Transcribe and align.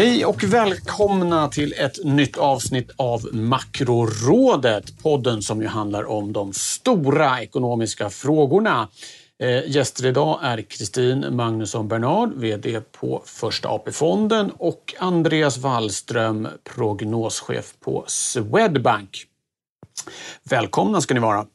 Hej 0.00 0.24
och 0.24 0.44
välkomna 0.44 1.48
till 1.48 1.74
ett 1.78 2.04
nytt 2.04 2.36
avsnitt 2.36 2.90
av 2.96 3.34
Makrorådet. 3.34 5.02
Podden 5.02 5.42
som 5.42 5.62
ju 5.62 5.66
handlar 5.66 6.04
om 6.04 6.32
de 6.32 6.52
stora 6.52 7.42
ekonomiska 7.42 8.10
frågorna. 8.10 8.88
Eh, 9.42 9.70
gäster 9.70 10.06
idag 10.06 10.40
är 10.42 10.62
Kristin 10.62 11.36
Magnusson 11.36 11.88
Bernard, 11.88 12.34
VD 12.34 12.80
på 12.80 13.22
Första 13.26 13.68
AP-fonden 13.68 14.50
och 14.58 14.94
Andreas 14.98 15.58
Wallström, 15.58 16.48
prognoschef 16.64 17.74
på 17.80 18.04
Swedbank. 18.06 19.24
Välkomna 20.44 21.00
ska 21.00 21.14
ni 21.14 21.20
vara. 21.20 21.46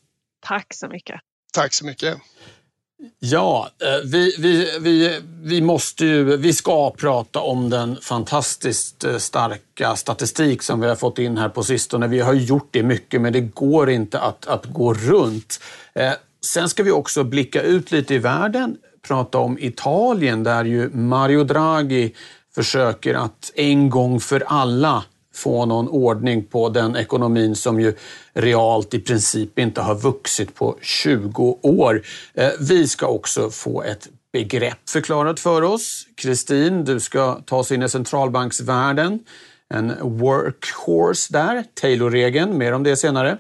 Tack 0.41 0.73
så 0.73 0.88
mycket. 0.88 1.22
Tack 1.53 1.73
så 1.73 1.86
mycket. 1.86 2.17
Ja, 3.20 3.70
eh, 3.82 4.09
vi, 4.09 4.36
vi, 4.40 4.80
vi, 4.80 5.20
vi 5.44 5.62
måste 5.62 6.05
ju, 6.05 6.38
vi 6.38 6.54
ska 6.54 6.91
prata 6.91 7.40
om 7.40 7.70
den 7.70 7.98
fantastiskt 8.02 9.04
eh, 9.04 9.18
starka 9.18 9.95
statistik 9.95 10.64
som 10.64 10.80
vi 10.80 10.88
har 10.88 10.95
fått 10.95 11.20
in 11.20 11.38
här 11.38 11.50
på 11.50 11.64
sistone. 11.64 12.08
Vi 12.08 12.20
har 12.20 12.34
gjort 12.34 12.68
det 12.72 12.84
mycket, 12.84 13.22
men 13.22 13.34
det 13.34 13.41
går 13.41 13.90
inte 13.90 14.20
att, 14.20 14.48
att 14.48 14.66
gå 14.66 14.94
runt. 14.94 15.59
Eh, 15.94 16.12
sen 16.45 16.70
ska 16.70 16.84
vi 16.84 16.92
också 16.92 17.23
blicka 17.23 17.62
ut 17.62 17.92
lite 17.92 18.14
i 18.14 18.17
världen, 18.17 18.78
prata 19.08 19.38
om 19.38 19.58
Italien 19.59 20.44
där 20.44 20.66
ju 20.66 20.90
Mario 20.90 21.44
Draghi 21.44 22.14
försöker 22.56 23.14
att 23.14 23.52
en 23.56 23.90
gång 23.90 24.19
för 24.19 24.44
alla 24.47 25.03
få 25.36 25.66
någon 25.66 25.88
ordning 25.88 26.44
på 26.44 26.69
den 26.69 26.95
ekonomin 26.95 27.55
som 27.55 27.80
ju 27.80 27.94
realt 28.33 28.94
i 28.94 29.00
princip 29.00 29.59
inte 29.59 29.81
har 29.81 29.95
vuxit 29.95 30.55
på 30.55 30.78
20 30.81 31.59
år. 31.61 32.02
Eh, 32.33 32.50
vi 32.59 32.88
ska 32.88 33.08
också 33.08 33.50
få 33.50 33.83
ett 33.83 34.08
begrepp 34.33 34.89
förklarat 34.89 35.39
för 35.39 35.61
oss. 35.61 36.08
Kristin, 36.16 36.86
du 36.86 37.00
ska 37.00 37.41
ta 37.45 37.58
oss 37.58 37.72
in 37.72 37.83
i 37.83 37.89
centralbanksvärlden. 37.89 39.19
En 39.73 39.94
workhorse 40.02 41.33
där, 41.33 41.63
Taylor-regeln, 41.81 42.58
mer 42.58 42.72
om 42.72 42.83
det 42.83 42.95
senare. 42.95 43.38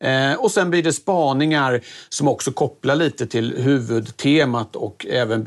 Eh, 0.00 0.34
och 0.34 0.50
sen 0.50 0.70
blir 0.70 0.82
det 0.82 0.92
spaningar 0.92 1.80
som 2.08 2.28
också 2.28 2.52
kopplar 2.52 2.96
lite 2.96 3.26
till 3.26 3.56
huvudtemat 3.56 4.76
och 4.76 5.06
även 5.10 5.42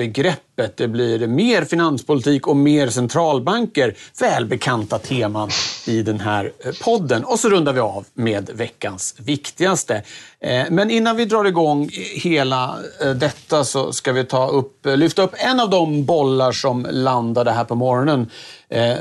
begreppet. 0.56 0.78
Det 0.78 0.88
blir 0.88 1.28
mer 1.28 1.66
finanspolitik 1.66 2.48
och 2.48 2.58
mer 2.58 2.90
centralbanker. 2.90 3.96
Välbekanta 4.20 5.00
teman 5.00 5.50
i 5.88 6.02
den 6.02 6.20
här 6.20 6.52
eh, 6.60 6.72
podden. 6.84 7.24
Och 7.24 7.40
så 7.40 7.50
rundar 7.50 7.74
vi 7.74 7.80
av 7.80 8.06
med 8.14 8.50
veckans 8.54 9.16
viktigaste. 9.18 10.04
Eh, 10.40 10.66
men 10.70 10.92
innan 10.92 11.16
vi 11.16 11.26
drar 11.26 11.46
igång 11.46 11.90
hela 12.16 12.78
eh, 13.02 13.10
detta 13.12 13.64
så 13.64 13.94
ska 13.94 14.12
vi 14.12 14.24
ta 14.24 14.48
upp, 14.48 14.86
lyfta 14.86 15.24
upp 15.24 15.34
en 15.38 15.60
av 15.60 15.70
de 15.70 16.06
bollar 16.06 16.52
som 16.52 16.88
landade 16.90 17.52
här 17.52 17.64
på 17.64 17.76
morgonen 17.76 18.30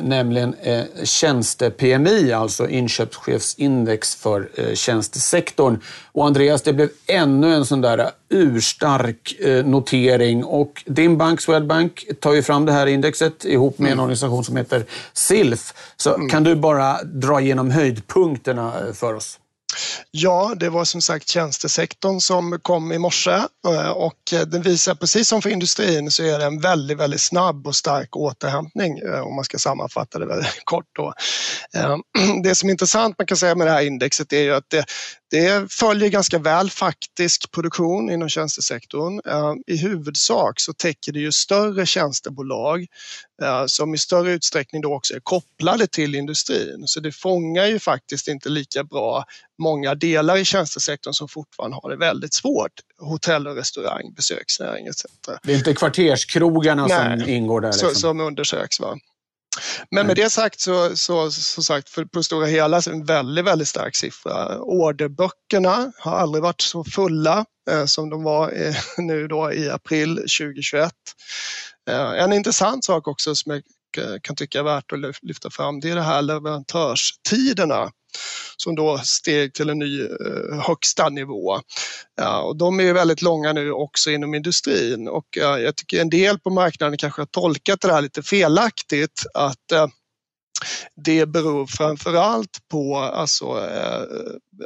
nämligen 0.03 0.55
tjänste-PMI, 1.05 2.33
alltså 2.33 2.69
inköpschefsindex 2.69 4.15
för 4.15 4.75
tjänstesektorn. 4.75 5.81
Och 6.13 6.27
Andreas, 6.27 6.63
det 6.63 6.73
blev 6.73 6.89
ännu 7.07 7.55
en 7.55 7.67
sån 7.67 7.81
där 7.81 8.11
urstark 8.35 9.41
eh, 9.41 9.65
notering 9.65 10.45
och 10.45 10.83
din 10.87 11.19
bank 11.19 11.41
Swedbank 11.41 12.05
tar 12.21 12.33
ju 12.33 12.43
fram 12.43 12.65
det 12.65 12.73
här 12.73 12.87
indexet 12.87 13.45
ihop 13.45 13.79
med 13.79 13.87
en 13.87 13.93
mm. 13.93 14.03
organisation 14.03 14.45
som 14.45 14.57
heter 14.57 14.85
SILF. 15.13 15.75
Så 15.97 16.15
mm. 16.15 16.29
kan 16.29 16.45
du 16.45 16.57
bara 16.57 17.03
dra 17.03 17.41
igenom 17.41 17.71
höjdpunkterna 17.71 18.73
eh, 18.81 18.93
för 18.93 19.15
oss? 19.15 19.39
Ja, 20.11 20.55
det 20.57 20.71
var 20.71 20.85
som 20.85 21.01
sagt 21.01 21.29
tjänstesektorn 21.29 22.21
som 22.21 22.59
kom 22.63 22.93
i 22.93 22.99
morse 22.99 23.31
eh, 23.69 23.91
och 23.91 24.19
den 24.47 24.63
visar 24.63 24.95
precis 24.95 25.29
som 25.29 25.43
för 25.43 25.51
industrin 25.51 26.11
så 26.11 26.23
är 26.23 26.39
det 26.39 26.45
en 26.45 26.61
väldigt, 26.61 26.99
väldigt 26.99 27.21
snabb 27.21 27.67
och 27.67 27.77
stark 27.77 28.17
återhämtning 28.17 28.99
om 29.25 29.35
man 29.35 29.45
ska 29.45 29.59
sammanfatta 29.59 30.19
det 30.19 30.27
väldigt 30.27 30.61
kort. 30.65 30.87
Då. 30.97 31.13
Det 32.43 32.55
som 32.55 32.69
är 32.69 32.71
intressant 32.71 33.19
man 33.19 33.27
kan 33.27 33.37
säga 33.37 33.55
med 33.55 33.67
det 33.67 33.71
här 33.71 33.87
indexet 33.87 34.33
är 34.33 34.43
ju 34.43 34.55
att 34.55 34.71
det, 34.71 34.85
det 35.35 35.73
följer 35.73 36.09
ganska 36.09 36.39
väl 36.39 36.71
faktisk 36.71 37.51
produktion 37.51 38.11
inom 38.11 38.29
tjänstesektorn. 38.29 39.21
I 39.67 39.77
huvudsak 39.77 40.61
så 40.61 40.73
täcker 40.73 41.13
det 41.13 41.19
ju 41.19 41.33
större 41.33 41.87
tjänstebolag 41.87 42.87
som 43.67 43.95
i 43.95 43.99
större 43.99 44.33
utsträckning 44.33 44.83
då 44.83 44.95
också 44.95 45.15
är 45.15 45.21
kopplade 45.21 45.87
till 45.87 46.15
industrin. 46.15 46.83
Så 46.87 47.01
det 47.01 47.13
fångar 47.13 47.67
ju 47.67 47.79
faktiskt 47.79 48.29
inte 48.29 48.49
lika 48.49 48.85
bra 48.85 49.25
många 49.59 49.95
delar 49.95 50.37
i 50.37 50.45
tjänstesektorn 50.45 51.13
som 51.15 51.29
fortfarande 51.29 51.77
har 51.83 51.91
det 51.91 51.97
väldigt 51.97 52.35
svårt. 52.35 52.73
Hotell 52.99 53.47
och 53.47 53.57
restaurang, 53.57 54.15
besöksnäring 54.17 54.87
etc. 54.87 55.07
Det 55.43 55.53
är 55.53 55.57
inte 55.57 55.75
kvarterskrogarna 55.75 56.87
Nej, 56.87 57.21
som 57.21 57.29
ingår 57.29 57.61
där? 57.61 57.73
Liksom. 57.73 57.95
som 57.95 58.21
undersöks. 58.21 58.81
Va? 58.81 58.99
Men 59.91 60.07
med 60.07 60.17
det 60.17 60.31
sagt 60.31 60.61
så, 60.61 60.97
så, 60.97 61.31
så 61.31 61.63
sagt, 61.63 61.89
för 61.89 62.05
på 62.05 62.23
stora 62.23 62.47
hela 62.47 62.83
så 62.83 62.91
är 62.91 62.95
det 62.95 63.01
en 63.01 63.07
väldigt, 63.07 63.45
väldigt 63.45 63.69
stark 63.69 63.97
siffra. 63.97 64.61
Orderböckerna 64.61 65.93
har 65.99 66.17
aldrig 66.17 66.43
varit 66.43 66.61
så 66.61 66.85
fulla 66.85 67.45
eh, 67.71 67.85
som 67.85 68.11
de 68.11 68.23
var 68.23 68.53
eh, 68.53 68.75
nu 68.99 69.29
då 69.29 69.53
i 69.53 69.71
april 69.71 70.17
2021. 70.17 70.93
Eh, 71.91 72.11
en 72.11 72.33
intressant 72.33 72.85
sak 72.85 73.09
också 73.09 73.35
som 73.35 73.53
jag 73.53 73.63
kan 74.23 74.37
tycka 74.37 74.59
är 74.59 74.63
värt 74.63 74.93
att 74.93 74.99
lyfta 75.23 75.51
fram, 75.51 75.81
det 75.81 75.91
är 75.91 75.95
det 75.95 76.03
här 76.03 76.23
leverantörstiderna 76.23 77.91
som 78.57 78.75
då 78.75 78.99
steg 78.99 79.55
till 79.55 79.71
en 79.71 79.79
ny 79.79 80.03
eh, 80.03 80.61
högsta 80.67 81.09
nivå. 81.09 81.61
Ja, 82.17 82.43
och 82.43 82.57
de 82.57 82.81
är 82.81 82.93
väldigt 82.93 83.23
långa 83.23 83.53
nu 83.53 83.73
också 83.73 84.11
inom 84.11 84.35
industrin 84.35 85.09
och 85.09 85.27
jag 85.37 85.77
tycker 85.77 86.01
en 86.01 86.11
del 86.11 86.39
på 86.39 86.51
marknaden 86.51 86.99
kanske 86.99 87.21
har 87.21 87.27
tolkat 87.27 87.81
det 87.81 87.93
här 87.93 88.03
lite 88.03 88.23
felaktigt 88.23 89.23
att 89.35 89.73
eh, 89.73 89.87
det 90.97 91.27
beror 91.27 91.67
framför 91.67 92.15
allt 92.15 92.59
på 92.71 92.97
alltså, 92.97 93.45
eh, 93.45 94.03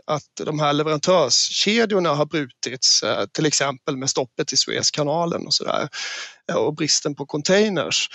att 0.06 0.46
de 0.46 0.60
här 0.60 0.72
leverantörskedjorna 0.72 2.14
har 2.14 2.26
brutits, 2.26 3.02
eh, 3.02 3.26
till 3.32 3.46
exempel 3.46 3.96
med 3.96 4.10
stoppet 4.10 4.52
i 4.52 4.56
Suezkanalen 4.56 5.46
och 5.46 5.54
sådär 5.54 5.88
eh, 6.50 6.56
och 6.56 6.74
bristen 6.74 7.14
på 7.14 7.26
containers. 7.26 8.08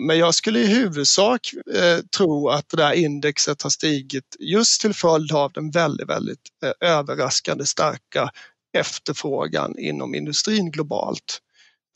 Men 0.00 0.18
jag 0.18 0.34
skulle 0.34 0.58
i 0.58 0.66
huvudsak 0.66 1.50
eh, 1.74 1.98
tro 2.16 2.48
att 2.48 2.68
det 2.68 2.76
där 2.76 2.92
indexet 2.92 3.62
har 3.62 3.70
stigit 3.70 4.36
just 4.38 4.80
till 4.80 4.94
följd 4.94 5.32
av 5.32 5.52
den 5.52 5.70
väldigt, 5.70 6.08
väldigt 6.08 6.40
eh, 6.64 6.88
överraskande 6.88 7.66
starka 7.66 8.30
efterfrågan 8.78 9.78
inom 9.78 10.14
industrin 10.14 10.70
globalt. 10.70 11.40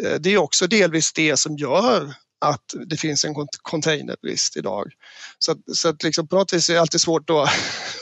Eh, 0.03 0.15
det 0.21 0.31
är 0.31 0.39
också 0.39 0.67
delvis 0.67 1.13
det 1.13 1.37
som 1.37 1.57
gör 1.57 2.15
att 2.41 2.75
det 2.87 2.97
finns 2.97 3.25
en 3.25 3.35
containerbrist 3.63 4.57
idag. 4.57 4.93
Så, 5.39 5.57
så 5.73 5.89
att 5.89 6.03
liksom 6.03 6.29
på 6.29 6.37
något 6.37 6.53
vis 6.53 6.69
är 6.69 6.75
det 6.75 6.81
alltid 6.81 7.01
svårt 7.01 7.31
att 7.31 7.49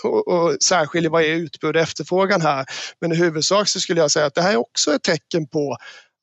särskilja 0.63 1.11
vad 1.11 1.23
är 1.23 1.35
utbud 1.35 1.77
och 1.77 1.83
efterfrågan 1.83 2.41
här. 2.41 2.67
Men 3.01 3.13
i 3.13 3.17
huvudsak 3.17 3.69
så 3.69 3.81
skulle 3.81 4.01
jag 4.01 4.11
säga 4.11 4.27
att 4.27 4.35
det 4.35 4.43
här 4.43 4.53
är 4.53 4.57
också 4.57 4.95
ett 4.95 5.03
tecken 5.03 5.47
på 5.47 5.77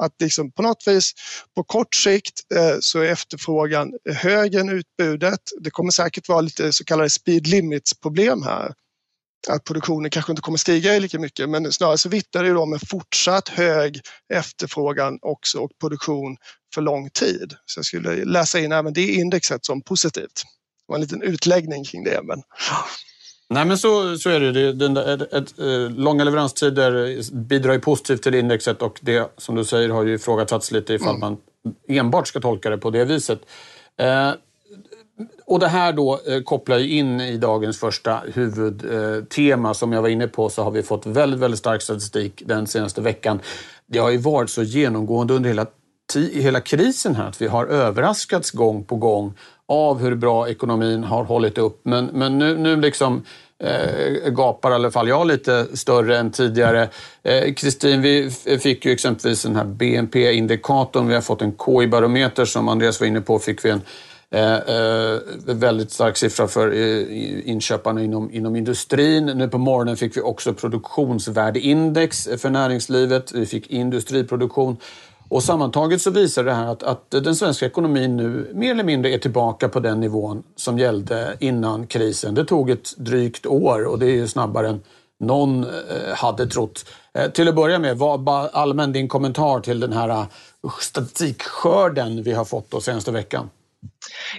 att 0.03 0.21
liksom 0.21 0.51
på 0.51 0.61
något 0.61 0.83
vis 0.87 1.13
på 1.55 1.63
kort 1.63 1.95
sikt 1.95 2.39
eh, 2.55 2.77
så 2.79 2.99
är 2.99 3.05
efterfrågan 3.05 3.93
högre 4.13 4.59
än 4.59 4.69
utbudet. 4.69 5.39
Det 5.59 5.69
kommer 5.69 5.91
säkert 5.91 6.29
vara 6.29 6.41
lite 6.41 6.73
så 6.73 6.83
kallade 6.83 7.09
speed 7.09 7.47
limits 7.47 7.99
problem 7.99 8.43
här. 8.43 8.73
Att 9.49 9.63
produktionen 9.63 10.11
kanske 10.11 10.31
inte 10.31 10.41
kommer 10.41 10.57
stiga 10.57 10.99
lika 10.99 11.19
mycket 11.19 11.49
men 11.49 11.71
snarare 11.71 11.97
så 11.97 12.09
vittnar 12.09 12.43
det 12.43 12.55
om 12.55 12.73
en 12.73 12.79
fortsatt 12.79 13.49
hög 13.49 14.01
efterfrågan 14.33 15.19
också 15.21 15.59
och 15.59 15.71
produktion 15.79 16.37
för 16.73 16.81
lång 16.81 17.09
tid. 17.09 17.53
Så 17.65 17.79
jag 17.79 17.85
skulle 17.85 18.25
läsa 18.25 18.59
in 18.59 18.71
även 18.71 18.93
det 18.93 19.11
indexet 19.13 19.65
som 19.65 19.81
positivt. 19.81 20.43
Det 20.43 20.91
var 20.91 20.95
en 20.95 21.01
liten 21.01 21.21
utläggning 21.21 21.83
kring 21.83 22.03
det. 22.03 22.19
Men... 22.23 22.41
Nej, 23.49 23.65
men 23.65 23.77
så, 23.77 24.17
så 24.17 24.29
är 24.29 24.39
det. 24.39 24.51
det 24.51 24.73
den, 24.73 24.97
ett, 24.97 25.21
ett, 25.21 25.33
ett, 25.33 25.59
eh, 25.59 25.89
långa 25.89 26.23
leveranstider 26.23 27.21
bidrar 27.33 27.73
ju 27.73 27.79
positivt 27.79 28.23
till 28.23 28.35
indexet 28.35 28.81
och 28.81 28.99
det, 29.01 29.31
som 29.37 29.55
du 29.55 29.65
säger, 29.65 29.89
har 29.89 30.03
ju 30.03 30.15
ifrågasatts 30.15 30.71
lite 30.71 30.93
ifall 30.93 31.15
mm. 31.15 31.19
man 31.19 31.37
enbart 31.87 32.27
ska 32.27 32.39
tolka 32.39 32.69
det 32.69 32.77
på 32.77 32.89
det 32.89 33.05
viset. 33.05 33.39
Eh, 33.99 34.31
och 35.45 35.59
det 35.59 35.67
här 35.67 35.93
då 35.93 36.19
eh, 36.27 36.41
kopplar 36.41 36.77
ju 36.77 36.89
in 36.89 37.21
i 37.21 37.37
dagens 37.37 37.79
första 37.79 38.21
huvudtema. 38.33 39.73
Som 39.73 39.93
jag 39.93 40.01
var 40.01 40.09
inne 40.09 40.27
på 40.27 40.49
så 40.49 40.63
har 40.63 40.71
vi 40.71 40.83
fått 40.83 41.05
väldigt, 41.05 41.39
väldigt 41.39 41.59
stark 41.59 41.81
statistik 41.81 42.43
den 42.45 42.67
senaste 42.67 43.01
veckan. 43.01 43.39
Det 43.85 43.99
har 43.99 44.09
ju 44.09 44.17
varit 44.17 44.49
så 44.49 44.63
genomgående 44.63 45.33
under 45.33 45.49
hela, 45.49 45.65
hela 46.33 46.61
krisen 46.61 47.15
här 47.15 47.27
att 47.27 47.41
vi 47.41 47.47
har 47.47 47.65
överraskats 47.65 48.51
gång 48.51 48.83
på 48.83 48.95
gång 48.95 49.33
av 49.67 49.99
hur 49.99 50.15
bra 50.15 50.49
ekonomin 50.49 51.03
har 51.03 51.23
hållit 51.23 51.57
upp. 51.57 51.79
Men, 51.83 52.05
men 52.05 52.37
nu, 52.37 52.57
nu 52.57 52.75
liksom 52.75 53.23
eh, 53.63 54.31
gapar 54.31 54.71
i 54.71 54.73
alla 54.73 54.91
fall 54.91 55.07
jag 55.07 55.27
lite 55.27 55.77
större 55.77 56.17
än 56.17 56.31
tidigare. 56.31 56.89
Eh, 57.23 57.53
Kristin, 57.53 57.93
eh, 57.93 57.99
vi 57.99 58.29
fick 58.59 58.85
ju 58.85 58.91
exempelvis 58.91 59.43
den 59.43 59.55
här 59.55 59.65
BNP-indikatorn. 59.65 61.07
Vi 61.07 61.13
har 61.13 61.21
fått 61.21 61.41
en 61.41 61.51
KI-barometer 61.65 62.45
som 62.45 62.67
Andreas 62.67 62.99
var 62.99 63.07
inne 63.07 63.21
på. 63.21 63.39
Fick 63.39 63.65
vi 63.65 63.69
en 63.69 63.81
Eh, 64.29 64.55
eh, 64.55 65.19
väldigt 65.45 65.91
stark 65.91 66.17
siffra 66.17 66.47
för 66.47 66.73
eh, 66.73 67.49
inköparna 67.49 68.03
inom, 68.03 68.31
inom 68.31 68.55
industrin. 68.55 69.25
Nu 69.25 69.47
på 69.47 69.57
morgonen 69.57 69.97
fick 69.97 70.17
vi 70.17 70.21
också 70.21 70.53
produktionsvärdeindex 70.53 72.29
för 72.37 72.49
näringslivet. 72.49 73.31
Vi 73.31 73.45
fick 73.45 73.67
industriproduktion. 73.67 74.77
Och 75.29 75.43
sammantaget 75.43 76.01
så 76.01 76.11
visar 76.11 76.43
det 76.43 76.53
här 76.53 76.67
att, 76.67 76.83
att 76.83 77.11
den 77.11 77.35
svenska 77.35 77.65
ekonomin 77.65 78.17
nu 78.17 78.51
mer 78.53 78.71
eller 78.71 78.83
mindre 78.83 79.13
är 79.13 79.17
tillbaka 79.17 79.69
på 79.69 79.79
den 79.79 79.99
nivån 79.99 80.43
som 80.55 80.79
gällde 80.79 81.37
innan 81.39 81.87
krisen. 81.87 82.35
Det 82.35 82.45
tog 82.45 82.69
ett 82.69 82.97
drygt 82.97 83.45
år 83.45 83.85
och 83.85 83.99
det 83.99 84.05
är 84.05 84.15
ju 84.15 84.27
snabbare 84.27 84.69
än 84.69 84.81
någon 85.19 85.63
eh, 85.63 85.69
hade 86.15 86.47
trott. 86.47 86.85
Eh, 87.13 87.31
till 87.31 87.47
att 87.47 87.55
börja 87.55 87.79
med, 87.79 87.97
vad 87.97 88.29
allmän 88.29 88.93
din 88.93 89.07
kommentar 89.07 89.59
till 89.59 89.79
den 89.79 89.93
här 89.93 90.09
eh, 90.09 90.25
statistikskörden 90.79 92.23
vi 92.23 92.33
har 92.33 92.45
fått 92.45 92.71
då 92.71 92.81
senaste 92.81 93.11
veckan? 93.11 93.49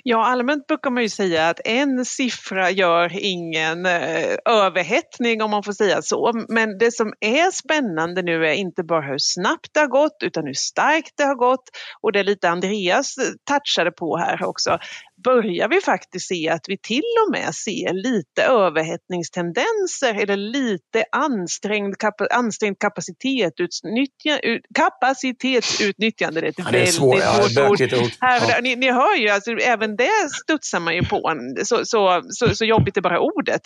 Ja, 0.03 0.26
allmänt 0.26 0.67
brukar 0.67 0.91
man 0.91 1.03
ju 1.03 1.09
säga 1.09 1.49
att 1.49 1.61
en 1.65 2.05
siffra 2.05 2.70
gör 2.70 3.11
ingen 3.12 3.87
eh, 3.87 4.37
överhettning 4.44 5.43
om 5.43 5.50
man 5.50 5.62
får 5.62 5.73
säga 5.73 6.03
så. 6.03 6.44
Men 6.49 6.79
det 6.79 6.93
som 6.93 7.12
är 7.20 7.50
spännande 7.50 8.23
nu 8.23 8.47
är 8.47 8.53
inte 8.53 8.82
bara 8.82 9.00
hur 9.00 9.19
snabbt 9.19 9.69
det 9.75 9.81
har 9.81 9.87
gått 9.87 10.17
utan 10.25 10.47
hur 10.47 10.55
starkt 10.55 11.12
det 11.17 11.25
har 11.25 11.35
gått 11.35 11.65
och 12.03 12.12
det 12.12 12.20
är 12.20 12.25
lite 12.25 12.49
Andreas 12.49 13.15
touchade 13.44 13.91
på 13.91 14.17
här 14.17 14.44
också 14.44 14.79
börjar 15.25 15.69
vi 15.69 15.81
faktiskt 15.81 16.29
se 16.29 16.49
att 16.49 16.65
vi 16.69 16.79
till 16.79 17.03
och 17.26 17.32
med 17.32 17.55
ser 17.55 17.93
lite 17.93 18.43
överhettningstendenser 18.43 20.23
eller 20.23 20.37
lite 20.37 21.05
ansträngd, 21.12 21.94
ansträngd 22.31 22.79
kapacitetsutnyttjande. 22.79 24.61
Kapacitetsutnyttjande, 24.75 26.41
det 26.41 26.47
är 26.47 26.50
ett 26.50 26.59
ja, 26.59 26.70
det 26.73 26.82
är 26.82 26.87
svår, 26.87 27.19
ja, 27.19 27.70
ord. 27.70 27.81
Här, 28.20 28.62
ni, 28.62 28.76
ni, 28.76 28.93
hör 28.93 29.17
ju, 29.17 29.29
alltså, 29.29 29.50
även 29.50 29.97
det 29.97 30.31
studsar 30.43 30.81
man 30.81 30.94
ju 30.94 31.05
på. 31.05 31.35
Så, 31.64 31.85
så, 31.85 32.23
så, 32.29 32.55
så 32.55 32.64
jobbigt 32.64 32.97
är 32.97 33.00
bara 33.00 33.21
ordet. 33.21 33.62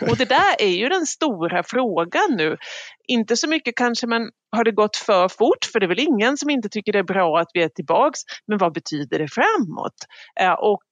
Och 0.00 0.16
det 0.16 0.24
där 0.24 0.54
är 0.58 0.76
ju 0.76 0.88
den 0.88 1.06
stora 1.06 1.62
frågan 1.62 2.36
nu. 2.36 2.56
Inte 3.12 3.36
så 3.36 3.48
mycket 3.48 3.76
kanske, 3.76 4.06
men 4.06 4.30
har 4.56 4.64
det 4.64 4.72
gått 4.72 4.96
för 4.96 5.28
fort? 5.28 5.64
För 5.72 5.80
det 5.80 5.86
är 5.86 5.88
väl 5.88 6.00
ingen 6.00 6.36
som 6.36 6.50
inte 6.50 6.68
tycker 6.68 6.92
det 6.92 6.98
är 6.98 7.02
bra 7.02 7.38
att 7.38 7.50
vi 7.54 7.62
är 7.62 7.68
tillbaks. 7.68 8.20
Men 8.46 8.58
vad 8.58 8.74
betyder 8.74 9.18
det 9.18 9.28
framåt? 9.28 9.94
Eh, 10.40 10.52
och 10.52 10.84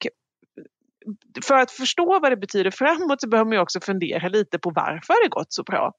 för 1.44 1.55
att 1.55 1.70
förstå 1.70 2.19
vad 2.22 2.32
det 2.32 2.37
betyder 2.37 2.70
framåt 2.70 3.20
så 3.20 3.28
behöver 3.28 3.50
man 3.50 3.58
också 3.58 3.81
fundera 3.81 4.28
lite 4.28 4.58
på 4.58 4.70
varför 4.70 5.25
det 5.25 5.28
gått 5.28 5.52
så 5.52 5.62
bra. 5.62 5.93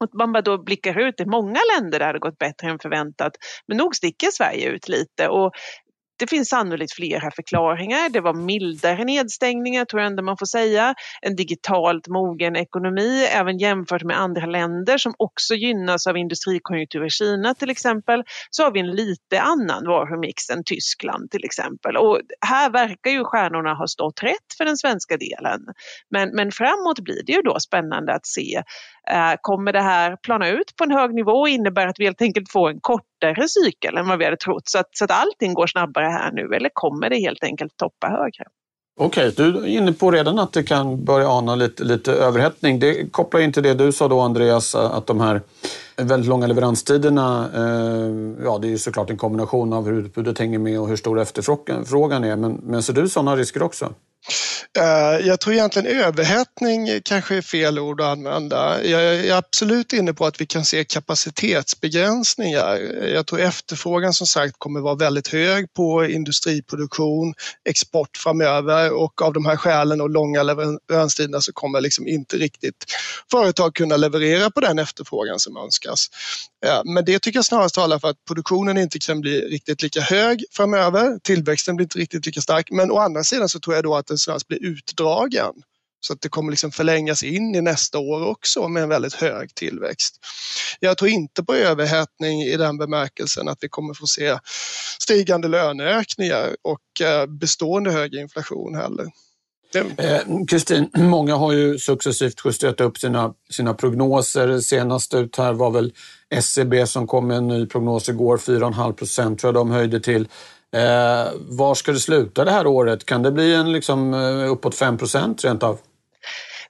Och 0.00 0.10
man 0.12 0.32
bara 0.32 0.42
då 0.42 0.62
blickar 0.62 0.98
ut, 1.08 1.20
i 1.20 1.26
många 1.26 1.60
länder 1.76 1.98
där 1.98 2.12
det 2.12 2.18
gått 2.18 2.38
bättre 2.38 2.70
än 2.70 2.78
förväntat. 2.78 3.32
Men 3.66 3.76
nog 3.76 3.96
sticker 3.96 4.28
Sverige 4.32 4.70
ut 4.70 4.88
lite 4.88 5.28
och 5.28 5.52
det 6.18 6.26
finns 6.30 6.48
sannolikt 6.48 6.94
flera 6.94 7.30
förklaringar. 7.30 8.08
Det 8.08 8.20
var 8.20 8.34
mildare 8.34 9.04
nedstängningar 9.04 9.84
tror 9.84 10.02
jag 10.02 10.06
ändå 10.06 10.22
man 10.22 10.36
får 10.36 10.46
säga. 10.46 10.94
En 11.22 11.36
digitalt 11.36 12.08
mogen 12.08 12.56
ekonomi 12.56 13.26
även 13.32 13.58
jämfört 13.58 14.02
med 14.02 14.20
andra 14.20 14.46
länder 14.46 14.98
som 14.98 15.14
också 15.18 15.54
gynnas 15.54 16.06
av 16.06 16.16
industrikonjunktur 16.16 17.06
i 17.06 17.10
Kina 17.10 17.54
till 17.54 17.70
exempel 17.70 18.24
så 18.50 18.62
har 18.62 18.70
vi 18.70 18.80
en 18.80 18.90
lite 18.90 19.40
annan 19.40 19.84
varumix 19.86 20.50
än 20.50 20.64
Tyskland 20.64 21.30
till 21.30 21.44
exempel. 21.44 21.96
Och 21.96 22.20
här 22.46 22.70
verkar 22.70 23.10
ju 23.10 23.24
stjärnorna 23.24 23.74
ha 23.74 23.86
stått 23.86 24.22
rätt 24.22 24.54
för 24.58 24.64
den 24.64 24.76
svenska 24.76 25.16
delen. 25.16 25.60
Men, 26.10 26.30
men 26.34 26.52
framåt 26.52 27.00
blir 27.00 27.22
det 27.26 27.32
ju 27.32 27.42
då 27.42 27.60
spännande 27.60 28.14
att 28.14 28.26
se 28.26 28.62
Eh, 29.10 29.34
kommer 29.40 29.72
det 29.72 29.80
här 29.80 30.16
plana 30.16 30.48
ut 30.48 30.76
på 30.76 30.84
en 30.84 30.90
hög 30.90 31.14
nivå 31.14 31.32
och 31.32 31.48
innebär 31.48 31.86
att 31.86 32.00
vi 32.00 32.04
helt 32.04 32.22
enkelt 32.22 32.50
får 32.52 32.70
en 32.70 32.80
kort 32.80 33.15
kortare 33.20 33.48
cykel 33.48 33.96
än 33.96 34.08
vad 34.08 34.18
vi 34.18 34.24
hade 34.24 34.36
trott 34.36 34.68
så 34.68 34.78
att, 34.78 34.96
så 34.96 35.04
att 35.04 35.10
allting 35.10 35.54
går 35.54 35.66
snabbare 35.66 36.06
här 36.06 36.32
nu 36.32 36.54
eller 36.56 36.70
kommer 36.72 37.10
det 37.10 37.16
helt 37.16 37.44
enkelt 37.44 37.76
toppa 37.76 38.08
högre? 38.08 38.44
Okej, 38.98 39.28
okay, 39.28 39.50
du 39.52 39.58
är 39.58 39.66
inne 39.66 39.92
på 39.92 40.10
redan 40.10 40.38
att 40.38 40.52
det 40.52 40.62
kan 40.62 41.04
börja 41.04 41.28
ana 41.28 41.54
lite, 41.54 41.84
lite 41.84 42.12
överhettning. 42.12 42.78
Det 42.78 43.12
kopplar 43.12 43.40
in 43.40 43.52
till 43.52 43.62
det 43.62 43.74
du 43.74 43.92
sa 43.92 44.08
då 44.08 44.20
Andreas, 44.20 44.74
att 44.74 45.06
de 45.06 45.20
här 45.20 45.40
väldigt 45.96 46.28
långa 46.28 46.46
leveranstiderna, 46.46 47.50
eh, 47.54 48.44
ja 48.44 48.58
det 48.58 48.66
är 48.66 48.70
ju 48.70 48.78
såklart 48.78 49.10
en 49.10 49.16
kombination 49.16 49.72
av 49.72 49.86
hur 49.86 49.98
utbudet 49.98 50.38
hänger 50.38 50.58
med 50.58 50.80
och 50.80 50.88
hur 50.88 50.96
stor 50.96 51.20
efterfrågan 51.20 52.24
är. 52.24 52.36
Men, 52.36 52.52
men 52.52 52.82
ser 52.82 52.92
du 52.92 53.08
sådana 53.08 53.36
risker 53.36 53.62
också? 53.62 53.92
Eh, 54.78 55.26
jag 55.26 55.40
tror 55.40 55.54
egentligen 55.54 56.00
överhettning 56.00 57.00
kanske 57.04 57.36
är 57.36 57.42
fel 57.42 57.78
ord 57.78 58.00
att 58.00 58.06
använda. 58.06 58.84
Jag 58.84 59.02
är 59.02 59.34
absolut 59.34 59.92
inne 59.92 60.12
på 60.12 60.26
att 60.26 60.40
vi 60.40 60.46
kan 60.46 60.64
se 60.64 60.84
kapacitetsbegränsningar. 60.84 62.76
Jag 63.14 63.26
tror 63.26 63.40
efterfrågan 63.40 64.12
som 64.12 64.26
sagt 64.26 64.54
kommer 64.58 64.80
vara 64.80 64.94
väldigt 64.94 65.28
hög 65.28 65.74
på 65.74 66.04
industriproduktion, 66.04 67.34
export 67.68 68.16
framöver 68.16 68.92
och 68.92 69.22
av 69.22 69.32
de 69.32 69.46
här 69.46 69.56
skälen 69.56 70.00
och 70.00 70.10
långa 70.10 70.42
leveranstiderna 70.42 71.40
så 71.40 71.52
kommer 71.52 71.80
liksom 71.80 72.08
inte 72.08 72.36
riktigt 72.36 72.84
företag 73.30 73.74
kunna 73.74 73.96
leverera 73.96 74.50
på 74.50 74.60
den 74.60 74.78
efterfrågan 74.78 75.38
som 75.38 75.56
önskas. 75.56 76.06
Eh, 76.66 76.80
men 76.84 77.04
det 77.04 77.18
tycker 77.18 77.38
jag 77.38 77.44
snarast 77.44 77.74
talar 77.74 77.98
för 77.98 78.08
att 78.08 78.24
produktionen 78.28 78.78
inte 78.78 78.98
kan 78.98 79.20
bli 79.20 79.40
riktigt 79.40 79.82
lika 79.82 80.00
hög 80.00 80.44
framöver. 80.52 81.18
Tillväxten 81.22 81.76
blir 81.76 81.84
inte 81.84 81.98
riktigt 81.98 82.26
lika 82.26 82.40
stark. 82.40 82.70
Men 82.70 82.90
å 82.90 82.98
andra 82.98 83.24
sidan 83.24 83.48
så 83.48 83.60
tror 83.60 83.74
jag 83.74 83.84
då 83.84 83.96
att 83.96 84.10
den 84.24 84.48
blir 84.48 84.64
utdragen. 84.64 85.52
Så 86.00 86.12
att 86.12 86.20
det 86.20 86.28
kommer 86.28 86.50
liksom 86.50 86.72
förlängas 86.72 87.22
in 87.22 87.54
i 87.54 87.60
nästa 87.60 87.98
år 87.98 88.26
också 88.26 88.68
med 88.68 88.82
en 88.82 88.88
väldigt 88.88 89.14
hög 89.14 89.54
tillväxt. 89.54 90.16
Jag 90.80 90.98
tror 90.98 91.10
inte 91.10 91.44
på 91.44 91.54
överhettning 91.54 92.42
i 92.42 92.56
den 92.56 92.78
bemärkelsen 92.78 93.48
att 93.48 93.58
vi 93.60 93.68
kommer 93.68 93.94
få 93.94 94.06
se 94.06 94.38
stigande 95.00 95.48
löneökningar 95.48 96.56
och 96.62 97.06
eh, 97.06 97.26
bestående 97.26 97.90
hög 97.90 98.14
inflation 98.14 98.74
heller. 98.74 99.06
Eh, 99.74 100.20
Kristin, 100.48 100.90
eh, 100.96 101.02
många 101.02 101.36
har 101.36 101.52
ju 101.52 101.78
successivt 101.78 102.40
justerat 102.44 102.80
upp 102.80 102.98
sina, 102.98 103.34
sina 103.50 103.74
prognoser. 103.74 104.60
Senast 104.60 105.14
ut 105.14 105.36
här 105.36 105.52
var 105.52 105.70
väl 105.70 105.92
SCB 106.30 106.86
som 106.86 107.06
kom 107.06 107.26
med 107.26 107.36
en 107.36 107.48
ny 107.48 107.66
prognos 107.66 108.08
igår, 108.08 108.36
4,5 108.36 108.92
procent 108.92 109.38
tror 109.38 109.48
jag 109.48 109.54
de 109.54 109.70
höjde 109.70 110.00
till. 110.00 110.28
Eh, 110.76 111.32
var 111.48 111.74
ska 111.74 111.92
det 111.92 112.00
sluta 112.00 112.44
det 112.44 112.50
här 112.50 112.66
året? 112.66 113.06
Kan 113.06 113.22
det 113.22 113.32
bli 113.32 113.54
en 113.54 113.72
liksom, 113.72 114.14
eh, 114.14 114.52
uppåt 114.52 114.74
5 114.74 114.98
procent 114.98 115.44
rent 115.44 115.62
av? 115.62 115.78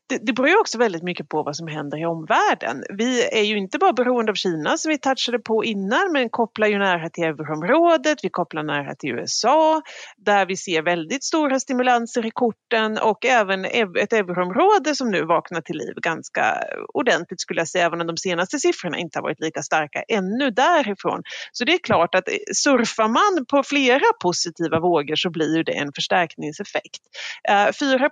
Det, 0.08 0.18
det 0.26 0.32
beror 0.32 0.48
ju 0.48 0.60
också 0.60 0.78
väldigt 0.78 1.02
mycket 1.02 1.28
på 1.28 1.42
vad 1.42 1.56
som 1.56 1.68
händer 1.68 1.98
i 1.98 2.06
omvärlden. 2.06 2.82
Vi 2.88 3.28
är 3.28 3.42
ju 3.42 3.58
inte 3.58 3.78
bara 3.78 3.92
beroende 3.92 4.32
av 4.32 4.34
Kina 4.34 4.76
som 4.76 4.88
vi 4.88 4.98
touchade 4.98 5.38
på 5.38 5.64
innan 5.64 6.12
men 6.12 6.30
kopplar 6.30 6.66
ju 6.66 6.78
nära 6.78 7.10
till 7.10 7.24
euroområdet, 7.24 8.18
vi 8.22 8.28
kopplar 8.28 8.62
nära 8.62 8.94
till 8.94 9.10
USA 9.10 9.82
där 10.16 10.46
vi 10.46 10.56
ser 10.56 10.82
väldigt 10.82 11.24
stora 11.24 11.60
stimulanser 11.60 12.26
i 12.26 12.30
korten 12.30 12.98
och 12.98 13.24
även 13.24 13.64
ett 13.64 14.12
euroområde 14.12 14.94
som 14.94 15.10
nu 15.10 15.24
vaknar 15.24 15.60
till 15.60 15.76
liv 15.76 15.94
ganska 15.96 16.60
ordentligt 16.94 17.40
skulle 17.40 17.60
jag 17.60 17.68
säga 17.68 17.86
även 17.86 18.00
om 18.00 18.06
de 18.06 18.16
senaste 18.16 18.58
siffrorna 18.58 18.98
inte 18.98 19.18
har 19.18 19.22
varit 19.22 19.40
lika 19.40 19.62
starka 19.62 20.02
ännu 20.08 20.50
därifrån. 20.50 21.22
Så 21.52 21.64
det 21.64 21.72
är 21.72 21.78
klart 21.78 22.14
att 22.14 22.28
eh, 22.28 22.34
surfar 22.54 23.08
man 23.08 23.46
på 23.46 23.62
flera 23.62 24.12
positiva 24.22 24.80
vågor 24.80 25.16
så 25.16 25.30
blir 25.30 25.56
ju 25.56 25.62
det 25.62 25.72
en 25.72 25.92
förstärkningseffekt. 25.92 27.02
Eh, 27.48 27.72
4 27.80 28.10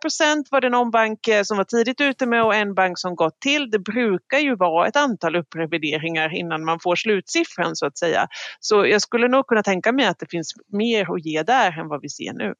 var 0.51 0.61
det 0.61 0.69
någon 0.69 0.91
bank 0.91 1.29
eh, 1.29 1.43
som 1.43 1.57
var 1.57 1.65
tidigare 1.65 1.84
tidigt 1.85 2.01
ute 2.01 2.27
med 2.27 2.45
och 2.45 2.55
en 2.55 2.75
bank 2.75 2.99
som 2.99 3.17
gått 3.17 3.41
till. 3.41 3.71
Det 3.71 3.79
brukar 3.79 4.39
ju 4.39 4.57
vara 4.57 4.89
ett 4.89 4.97
antal 4.97 5.37
upprevideringar 5.37 6.37
innan 6.37 6.65
man 6.65 6.81
får 6.81 6.97
slutsiffran 6.97 7.77
så 7.77 7.87
att 7.87 7.99
säga. 7.99 8.29
Så 8.61 8.87
jag 8.87 9.03
skulle 9.03 9.29
nog 9.29 9.47
kunna 9.47 9.63
tänka 9.63 9.93
mig 9.93 10.07
att 10.07 10.19
det 10.19 10.27
finns 10.31 10.53
mer 10.73 11.15
att 11.15 11.25
ge 11.25 11.43
där 11.43 11.81
än 11.81 11.89
vad 11.89 12.01
vi 12.03 12.09
ser 12.09 12.33
nu. 12.33 12.55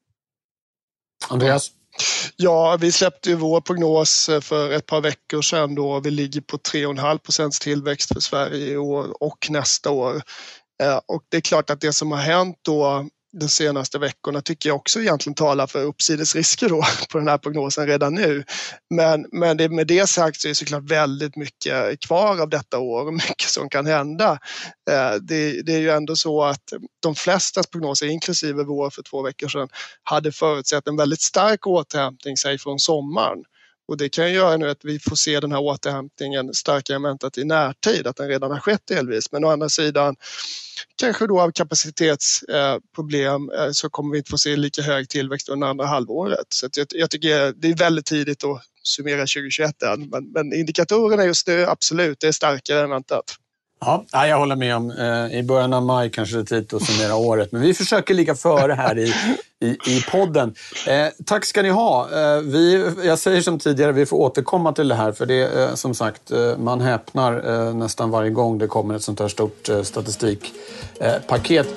Andreas? 1.29 1.71
Ja, 2.37 2.79
vi 2.81 2.93
släppte 2.93 3.31
ju 3.31 3.37
vår 3.37 3.61
prognos 3.61 4.31
för 4.43 4.73
ett 4.73 4.87
par 4.87 5.01
veckor 5.01 5.43
sedan 5.43 5.75
då 5.75 6.01
vi 6.01 6.11
ligger 6.11 6.41
på 6.41 6.57
3,5 6.57 7.19
procents 7.19 7.59
tillväxt 7.59 8.13
för 8.13 8.21
Sverige 8.21 8.73
i 8.73 8.77
år 8.77 9.23
och 9.23 9.47
nästa 9.51 9.91
år. 9.91 10.23
Eh, 10.83 11.01
och 11.07 11.23
det 11.29 11.37
är 11.37 11.41
klart 11.41 11.71
att 11.71 11.81
det 11.81 11.93
som 11.93 12.13
har 12.13 12.19
hänt 12.19 12.57
då 12.63 13.09
de 13.41 13.49
senaste 13.49 13.99
veckorna 13.99 14.43
tycker 14.43 14.69
jag 14.69 14.77
också 14.77 15.01
egentligen 15.01 15.35
talar 15.35 15.67
för 15.67 15.83
uppsidesrisker 15.85 16.69
då 16.69 16.85
på 17.13 17.19
den 17.19 17.29
här 17.29 17.39
prognosen 17.39 17.87
redan 17.87 18.15
nu. 18.15 18.45
Men, 18.91 19.27
men 19.33 19.57
det, 19.57 19.69
med 19.69 19.87
det 19.87 20.07
sagt 20.07 20.41
så 20.41 20.49
är 20.49 20.51
det 20.51 20.55
såklart 20.55 20.91
väldigt 20.91 21.37
mycket 21.37 22.01
kvar 22.01 22.41
av 22.41 22.49
detta 22.49 22.79
år 22.79 23.07
och 23.07 23.15
mycket 23.29 23.49
som 23.49 23.69
kan 23.69 23.87
hända. 23.87 24.39
Eh, 24.91 25.15
det, 25.21 25.63
det 25.63 25.75
är 25.75 25.81
ju 25.81 25.91
ändå 25.91 26.17
så 26.17 26.45
att 26.45 26.73
de 27.03 27.15
flesta 27.15 27.63
prognoser, 27.63 28.07
inklusive 28.07 28.65
vår 28.65 28.91
för 28.91 29.03
två 29.03 29.23
veckor 29.23 29.49
sedan, 29.49 29.69
hade 30.03 30.33
förutsett 30.33 30.89
en 30.89 30.97
väldigt 30.97 31.23
stark 31.23 31.67
återhämtning, 31.67 32.37
säg 32.37 32.59
från 32.59 32.79
sommaren. 32.79 33.39
Och 33.89 33.97
det 33.97 34.09
kan 34.09 34.33
göra 34.33 34.57
nu 34.57 34.71
att 34.71 34.85
vi 34.85 34.99
får 34.99 35.17
se 35.17 35.41
den 35.41 35.53
här 35.53 35.61
återhämtningen 35.61 36.55
starkare 36.55 36.97
än 36.97 37.03
väntat 37.03 37.39
i 37.39 37.45
närtid, 37.45 38.07
att 38.07 38.17
den 38.17 38.29
redan 38.29 38.51
har 38.51 38.61
skett 38.61 38.83
delvis. 38.85 39.33
Men 39.33 39.45
å 39.45 39.49
andra 39.49 39.69
sidan, 39.69 40.17
kanske 40.97 41.27
då 41.27 41.41
av 41.41 41.51
kapacitetsproblem 41.51 43.51
eh, 43.51 43.65
eh, 43.65 43.71
så 43.73 43.91
kommer 43.91 44.13
vi 44.13 44.19
inte 44.19 44.31
få 44.31 44.39
se 44.39 44.57
lika 44.57 44.83
hög 44.83 45.09
tillväxt 45.09 45.49
under 45.49 45.67
andra 45.67 45.87
halvåret. 45.87 46.47
Så 46.49 46.69
jag, 46.77 46.87
jag 46.91 47.11
tycker 47.11 47.53
det 47.57 47.69
är 47.69 47.77
väldigt 47.77 48.07
tidigt 48.07 48.45
att 48.45 48.63
summera 48.83 49.21
2021 49.21 49.83
än. 49.83 50.09
Men, 50.09 50.33
men 50.33 50.53
indikatorerna 50.53 51.25
just 51.25 51.47
nu, 51.47 51.65
absolut, 51.65 52.21
det 52.21 52.27
är 52.27 52.33
starkare 52.33 52.81
än 52.81 52.91
väntat. 52.91 53.39
Ja, 53.81 54.05
jag 54.13 54.39
håller 54.39 54.57
med 54.57 54.77
om. 54.77 54.91
Eh, 54.91 55.39
I 55.39 55.43
början 55.43 55.73
av 55.73 55.83
maj 55.83 56.11
kanske 56.11 56.37
det 56.37 56.41
är 56.41 56.45
tid 56.45 56.75
att 56.75 56.83
summera 56.83 57.17
året. 57.29 57.53
Men 57.53 57.63
vi 57.63 57.75
försöker 57.75 58.15
ligga 58.15 58.35
före 58.35 58.73
här 58.73 58.99
i, 58.99 59.15
i, 59.61 59.69
i 59.87 60.03
podden. 60.11 60.55
Eh, 60.87 61.07
tack 61.27 61.45
ska 61.45 61.63
ni 61.63 61.69
ha. 61.69 62.09
Eh, 62.13 62.41
vi, 62.41 62.93
jag 63.05 63.19
säger 63.19 63.41
som 63.41 63.59
tidigare, 63.59 63.93
vi 63.93 64.07
får 64.07 64.17
återkomma 64.17 64.73
till 64.73 64.89
det 64.89 64.95
här. 64.95 65.13
För 65.13 65.27
det 65.27 65.63
eh, 65.63 65.75
som 65.75 65.95
sagt, 65.95 66.31
eh, 66.31 66.57
man 66.59 66.81
häpnar 66.81 67.67
eh, 67.69 67.75
nästan 67.75 68.11
varje 68.11 68.31
gång 68.31 68.59
det 68.59 68.67
kommer 68.67 68.95
ett 68.95 69.03
sånt 69.03 69.21
här 69.21 69.29
stort 69.29 69.69
statistikpaket. 69.83 71.69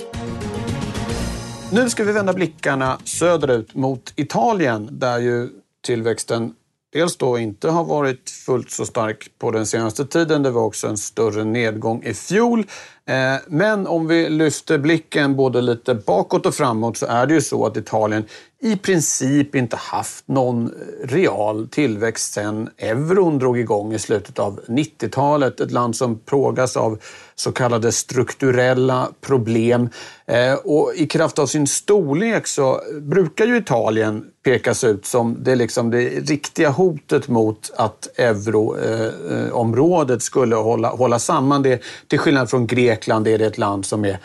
Nu 1.72 1.90
ska 1.90 2.04
vi 2.04 2.12
vända 2.12 2.34
blickarna 2.34 2.98
söderut 3.04 3.76
mot 3.76 4.14
Italien 4.16 4.88
där 4.92 5.20
ju 5.20 5.50
tillväxten 5.86 6.54
dels 6.94 7.18
då 7.18 7.38
inte 7.38 7.70
har 7.70 7.84
varit 7.84 8.30
fullt 8.30 8.72
så 8.72 8.86
stark 8.86 9.32
på 9.40 9.52
den 9.52 9.66
senaste 9.66 10.06
tiden. 10.06 10.44
Det 10.44 10.52
var 10.52 10.62
också 10.62 10.88
en 10.88 10.98
större 10.98 11.44
nedgång 11.44 12.04
i 12.04 12.14
fjol. 12.14 12.66
Eh, 13.08 13.36
men 13.48 13.88
om 13.88 14.08
vi 14.08 14.30
lyfter 14.30 14.78
blicken 14.78 15.36
både 15.36 15.62
lite 15.62 15.96
bakåt 15.96 16.46
och 16.46 16.56
framåt 16.56 16.98
så 16.98 17.06
är 17.06 17.26
det 17.26 17.34
ju 17.34 17.42
så 17.42 17.66
att 17.66 17.78
Italien 17.78 18.26
i 18.62 18.78
princip 18.78 19.56
inte 19.56 19.76
haft 19.76 20.28
någon 20.28 20.74
real 21.04 21.68
tillväxt 21.68 22.34
sedan 22.34 22.70
euron 22.78 23.40
drog 23.40 23.60
igång 23.60 23.94
i 23.94 24.00
slutet 24.00 24.40
av 24.40 24.60
90-talet. 24.68 25.60
Ett 25.60 25.72
land 25.72 25.96
som 25.96 26.20
plågas 26.20 26.78
av 26.78 27.00
så 27.36 27.52
kallade 27.52 27.92
strukturella 27.92 29.10
problem. 29.22 29.90
Eh, 30.26 30.54
och 30.54 30.94
i 30.96 31.08
kraft 31.08 31.40
av 31.40 31.46
sin 31.46 31.68
storlek 31.68 32.48
så 32.48 32.82
brukar 33.02 33.46
ju 33.46 33.58
Italien 33.58 34.26
pekas 34.44 34.84
ut 34.84 35.06
som 35.06 35.38
det, 35.44 35.56
liksom 35.56 35.90
det 35.90 36.10
riktiga 36.10 36.70
hotet 36.70 37.28
mot 37.28 37.72
att 37.76 38.20
euroområdet 38.20 40.16
eh, 40.16 40.20
skulle 40.20 40.56
hålla, 40.56 40.90
hålla 40.90 41.20
samman. 41.20 41.64
Det, 41.64 41.82
till 42.08 42.20
skillnad 42.20 42.50
från 42.50 42.68
Grekland 42.68 42.97
är 43.08 43.38
det 43.38 43.46
ett 43.46 43.58
land 43.58 43.86
som 43.86 44.06
är 44.06 44.20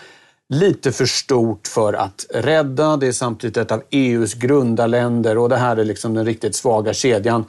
lite 0.48 0.92
för 0.92 1.06
stort 1.06 1.66
för 1.66 1.92
att 1.92 2.26
rädda. 2.30 2.96
Det 2.96 3.06
är 3.06 3.12
samtidigt 3.12 3.56
ett 3.56 3.72
av 3.72 3.82
EUs 3.90 4.34
grundarländer 4.34 5.38
och 5.38 5.48
det 5.48 5.56
här 5.56 5.76
är 5.76 5.84
liksom 5.84 6.14
den 6.14 6.24
riktigt 6.24 6.54
svaga 6.54 6.94
kedjan. 6.94 7.44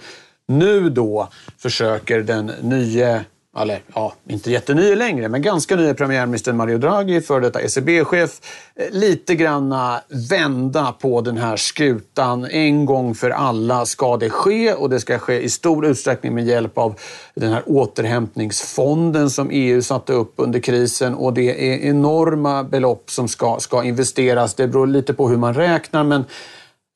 Nu 0.47 0.89
då 0.89 1.29
försöker 1.57 2.21
den 2.21 2.45
nya 2.45 3.21
eller 3.57 3.81
ja, 3.93 4.13
inte 4.29 4.51
jätteny 4.51 4.95
längre, 4.95 5.29
men 5.29 5.41
ganska 5.41 5.75
nya 5.75 5.93
premiärministern 5.93 6.57
Mario 6.57 6.77
Draghi, 6.77 7.21
för 7.21 7.41
detta 7.41 7.61
ECB-chef, 7.61 8.41
eh, 8.75 8.85
lite 8.91 9.35
granna 9.35 10.01
vända 10.29 10.95
på 11.01 11.21
den 11.21 11.37
här 11.37 11.57
skutan. 11.57 12.45
En 12.45 12.85
gång 12.85 13.15
för 13.15 13.29
alla 13.29 13.85
ska 13.85 14.17
det 14.17 14.29
ske 14.29 14.73
och 14.73 14.89
det 14.89 14.99
ska 14.99 15.19
ske 15.19 15.41
i 15.41 15.49
stor 15.49 15.85
utsträckning 15.85 16.35
med 16.35 16.45
hjälp 16.45 16.77
av 16.77 16.99
den 17.35 17.51
här 17.51 17.63
återhämtningsfonden 17.65 19.29
som 19.29 19.49
EU 19.51 19.81
satte 19.81 20.13
upp 20.13 20.33
under 20.35 20.59
krisen 20.59 21.15
och 21.15 21.33
det 21.33 21.73
är 21.73 21.89
enorma 21.89 22.63
belopp 22.63 23.11
som 23.11 23.27
ska, 23.27 23.59
ska 23.59 23.83
investeras. 23.83 24.53
Det 24.53 24.67
beror 24.67 24.87
lite 24.87 25.13
på 25.13 25.29
hur 25.29 25.37
man 25.37 25.53
räknar, 25.53 26.03
men 26.03 26.25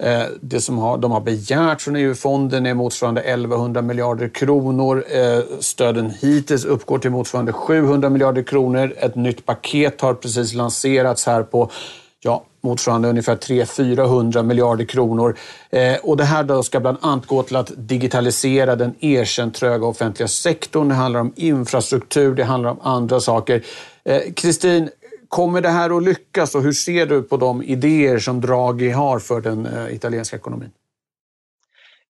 Eh, 0.03 0.23
det 0.41 0.61
som 0.61 0.77
har, 0.77 0.97
de 0.97 1.11
har 1.11 1.21
begärt 1.21 1.81
från 1.81 1.95
EU-fonden 1.95 2.65
är 2.65 2.73
motsvarande 2.73 3.21
1100 3.21 3.81
miljarder 3.81 4.29
kronor. 4.29 5.03
Eh, 5.09 5.39
stöden 5.59 6.13
hittills 6.21 6.65
uppgår 6.65 6.99
till 6.99 7.11
motsvarande 7.11 7.53
700 7.53 8.09
miljarder 8.09 8.43
kronor. 8.43 8.93
Ett 8.97 9.15
nytt 9.15 9.45
paket 9.45 10.01
har 10.01 10.13
precis 10.13 10.53
lanserats 10.53 11.25
här 11.25 11.43
på 11.43 11.71
ja, 12.19 12.43
motsvarande 12.61 13.09
ungefär 13.09 13.35
300-400 13.35 14.43
miljarder 14.43 14.85
kronor. 14.85 15.37
Eh, 15.69 15.95
och 16.03 16.17
det 16.17 16.23
här 16.23 16.43
då 16.43 16.63
ska 16.63 16.79
bland 16.79 16.97
annat 17.01 17.25
gå 17.25 17.43
till 17.43 17.55
att 17.55 17.71
digitalisera 17.75 18.75
den 18.75 18.95
erkänt 18.99 19.55
tröga 19.55 19.85
offentliga 19.85 20.27
sektorn. 20.27 20.89
Det 20.89 20.95
handlar 20.95 21.19
om 21.19 21.33
infrastruktur, 21.35 22.35
det 22.35 22.43
handlar 22.43 22.69
om 22.69 22.79
andra 22.81 23.19
saker. 23.19 23.63
Eh, 24.05 24.21
Kristin, 24.35 24.89
Kommer 25.29 25.61
det 25.61 25.69
här 25.69 25.97
att 25.97 26.03
lyckas 26.03 26.55
och 26.55 26.61
hur 26.63 26.71
ser 26.71 27.05
du 27.05 27.23
på 27.23 27.37
de 27.37 27.63
idéer 27.63 28.19
som 28.19 28.41
Draghi 28.41 28.89
har 28.89 29.19
för 29.19 29.41
den 29.41 29.65
eh, 29.65 29.95
italienska 29.95 30.35
ekonomin? 30.35 30.69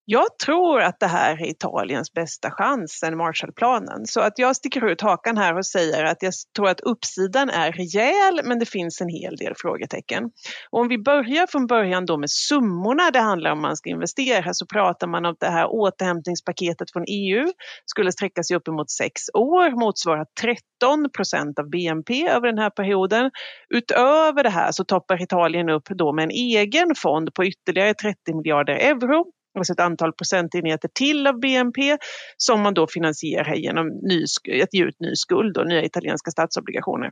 Jag 0.10 0.38
tror 0.46 0.82
att 0.82 1.00
det 1.00 1.08
här 1.08 1.42
är 1.42 1.50
Italiens 1.50 2.14
bästa 2.14 2.52
chans 2.52 2.92
sen 2.92 3.18
Marshallplanen. 3.18 4.06
Så 4.06 4.22
att 4.22 4.40
jag 4.40 4.56
sticker 4.56 4.86
ut 4.90 5.02
hakan 5.02 5.38
här 5.38 5.58
och 5.58 5.66
säger 5.66 6.06
att 6.06 6.24
jag 6.24 6.34
tror 6.56 6.70
att 6.70 6.80
uppsidan 6.80 7.50
är 7.50 7.72
rejäl 7.72 8.42
men 8.44 8.60
det 8.60 8.66
finns 8.66 9.02
en 9.02 9.10
hel 9.10 9.36
del 9.36 9.54
frågetecken. 9.58 10.24
Och 10.70 10.80
om 10.80 10.88
vi 10.88 10.98
börjar 10.98 11.48
från 11.48 11.68
början 11.68 12.06
då 12.06 12.18
med 12.18 12.30
summorna 12.30 13.12
det 13.12 13.20
handlar 13.20 13.52
om 13.52 13.62
man 13.62 13.78
ska 13.78 13.90
investera 13.90 14.54
så 14.54 14.66
pratar 14.66 15.08
man 15.08 15.26
om 15.26 15.36
det 15.40 15.50
här 15.50 15.68
återhämtningspaketet 15.68 16.92
från 16.92 17.04
EU 17.08 17.48
skulle 17.86 18.12
sträcka 18.12 18.44
sig 18.44 18.58
uppemot 18.58 18.92
sex 18.92 19.22
år, 19.34 19.80
motsvara 19.80 20.26
13 20.42 21.10
procent 21.16 21.60
av 21.60 21.70
BNP 21.70 22.28
över 22.28 22.48
den 22.48 22.58
här 22.58 22.70
perioden. 22.70 23.32
Utöver 23.70 24.44
det 24.44 24.50
här 24.50 24.72
så 24.72 24.84
toppar 24.84 25.22
Italien 25.22 25.70
upp 25.70 25.88
då 25.90 26.14
med 26.14 26.24
en 26.24 26.32
egen 26.32 26.96
fond 26.96 27.34
på 27.34 27.46
ytterligare 27.46 27.94
30 27.94 28.36
miljarder 28.36 28.74
euro 28.74 29.26
alltså 29.60 29.74
ett 29.74 29.80
antal 29.80 30.14
procentenheter 30.14 30.90
till 30.94 31.28
av 31.28 31.40
BNP 31.40 31.98
som 32.38 32.62
man 32.62 32.74
då 32.74 32.88
finansierar 32.88 33.56
genom 33.56 33.88
ny, 33.88 34.24
att 34.64 34.74
ge 34.74 34.84
ut 34.84 35.00
ny 35.00 35.16
skuld 35.16 35.58
och 35.58 35.68
nya 35.68 35.84
italienska 35.84 36.32
statsobligationer. 36.32 37.12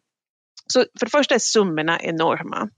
Så 0.68 0.80
för 1.00 1.06
det 1.06 1.12
första 1.12 1.36
är 1.36 1.40
summorna 1.40 2.00
enorma. 2.02 2.70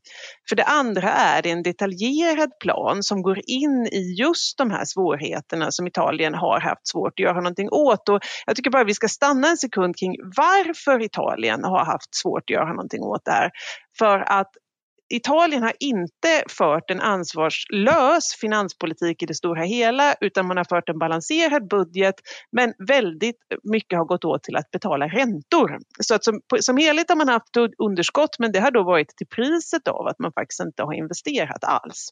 För 0.50 0.56
det 0.56 0.64
andra 0.64 1.12
är 1.12 1.42
det 1.42 1.52
en 1.52 1.64
detaljerad 1.64 2.60
plan 2.60 3.04
som 3.04 3.22
går 3.22 3.40
in 3.48 3.88
i 3.92 4.16
just 4.20 4.58
de 4.58 4.72
här 4.72 4.86
svårigheterna 4.86 5.72
som 5.72 5.88
Italien 5.88 6.34
har 6.34 6.60
haft 6.60 6.88
svårt 6.88 7.14
att 7.14 7.20
göra 7.20 7.36
någonting 7.36 7.70
åt. 7.72 8.10
Och 8.10 8.20
jag 8.46 8.56
tycker 8.56 8.70
bara 8.70 8.84
vi 8.84 8.94
ska 8.94 9.08
stanna 9.08 9.48
en 9.48 9.58
sekund 9.58 9.98
kring 9.98 10.16
varför 10.38 11.04
Italien 11.04 11.64
har 11.64 11.86
haft 11.86 12.16
svårt 12.16 12.44
att 12.44 12.50
göra 12.50 12.70
någonting 12.70 13.04
åt 13.04 13.26
det 13.26 13.32
här. 13.32 13.52
För 13.98 14.20
att 14.20 14.52
Italien 15.10 15.64
har 15.64 15.74
inte 15.80 16.44
fört 16.50 16.92
en 16.92 17.02
ansvarslös 17.02 18.36
finanspolitik 18.42 19.24
i 19.24 19.26
det 19.26 19.34
stora 19.34 19.64
hela 19.64 20.16
utan 20.22 20.48
man 20.48 20.58
har 20.58 20.64
fört 20.64 20.90
en 20.90 21.00
balanserad 21.00 21.68
budget 21.70 22.16
men 22.52 22.74
väldigt 22.88 23.38
mycket 23.64 23.98
har 23.98 24.06
gått 24.06 24.26
åt 24.26 24.44
till 24.44 24.56
att 24.56 24.72
betala 24.72 25.08
räntor. 25.08 25.78
Så 26.00 26.16
att 26.16 26.24
som, 26.24 26.40
som 26.60 26.78
helhet 26.78 27.10
har 27.10 27.16
man 27.16 27.28
haft 27.28 27.58
underskott 27.78 28.40
men 28.40 28.52
det 28.52 28.60
har 28.60 28.72
då 28.72 28.84
varit 28.84 29.10
till 29.18 29.28
priset 29.28 29.88
av 29.88 30.08
att 30.08 30.20
man 30.20 30.32
faktiskt 30.34 30.60
inte 30.60 30.84
har 30.84 30.94
investerat 30.94 31.64
alls. 31.64 32.10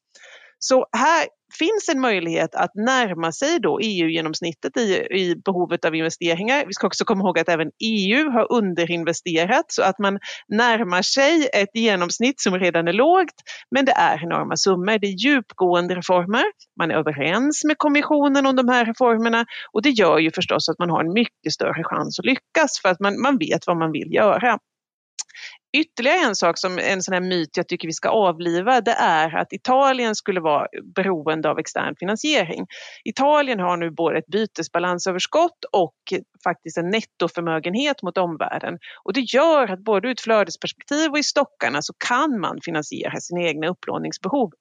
Så 0.68 0.86
här 0.98 1.28
finns 1.60 1.90
en 1.90 2.02
möjlighet 2.02 2.56
att 2.56 2.76
närma 2.76 3.32
sig 3.32 3.60
då 3.60 3.80
EU-genomsnittet 3.80 4.78
i, 4.78 5.08
i 5.12 5.36
behovet 5.46 5.86
av 5.86 5.96
investeringar. 5.96 6.64
Vi 6.68 6.74
ska 6.74 6.88
också 6.88 7.06
komma 7.06 7.24
ihåg 7.24 7.40
att 7.40 7.50
även 7.50 7.72
EU 7.80 8.32
har 8.32 8.52
underinvesterat 8.52 9.66
så 9.68 9.84
att 9.84 10.00
man 10.00 10.20
närmar 10.48 11.02
sig 11.02 11.50
ett 11.54 11.70
genomsnitt 11.74 12.40
som 12.42 12.60
redan 12.60 12.88
är 12.88 12.94
lågt. 12.94 13.36
Men 13.72 13.86
det 13.86 13.92
är 13.92 14.24
enorma 14.24 14.56
summor. 14.58 15.00
Det 15.00 15.08
är 15.08 15.26
djupgående 15.26 15.96
reformer. 15.96 16.44
Man 16.80 16.92
är 16.92 16.96
överens 16.96 17.64
med 17.64 17.78
kommissionen 17.78 18.46
om 18.46 18.56
de 18.56 18.70
här 18.70 18.86
reformerna 18.86 19.46
och 19.72 19.82
det 19.82 19.90
gör 19.90 20.20
ju 20.20 20.32
förstås 20.32 20.70
att 20.70 20.80
man 20.80 20.90
har 20.90 21.04
en 21.04 21.14
mycket 21.14 21.54
större 21.54 21.84
chans 21.84 22.20
att 22.20 22.26
lyckas 22.26 22.80
för 22.82 22.90
att 22.90 23.00
man, 23.00 23.22
man 23.22 23.38
vet 23.38 23.68
vad 23.68 23.78
man 23.78 23.92
vill 23.92 24.14
göra. 24.14 24.60
Ytterligare 25.76 26.20
en 26.20 26.36
sak 26.36 26.58
som 26.58 26.80
en 26.80 27.02
sån 27.02 27.14
här 27.14 27.22
myt 27.22 27.58
jag 27.58 27.68
tycker 27.68 27.88
vi 27.88 27.94
ska 27.94 28.10
avliva 28.10 28.82
det 28.82 28.92
är 28.92 29.36
att 29.36 29.54
Italien 29.54 30.16
skulle 30.16 30.40
vara 30.40 30.68
beroende 30.96 31.50
av 31.50 31.60
extern 31.60 31.96
finansiering. 32.00 32.66
Italien 33.04 33.60
har 33.60 33.78
nu 33.78 33.92
både 33.92 34.18
ett 34.18 34.28
bytesbalansöverskott 34.28 35.66
och 35.72 35.96
faktiskt 36.44 36.78
en 36.78 36.90
nettoförmögenhet 36.90 38.02
mot 38.04 38.18
omvärlden 38.18 38.78
och 39.04 39.14
det 39.14 39.22
gör 39.22 39.72
att 39.72 39.80
både 39.80 40.08
ur 40.08 40.12
ett 40.12 40.22
flödesperspektiv 40.22 41.12
och 41.12 41.18
i 41.18 41.24
stockarna 41.24 41.82
så 41.82 41.94
kan 42.08 42.40
man 42.40 42.60
finansiera 42.66 43.20
sina 43.20 43.42
egna 43.42 43.68
upplåningsbehov 43.68 44.52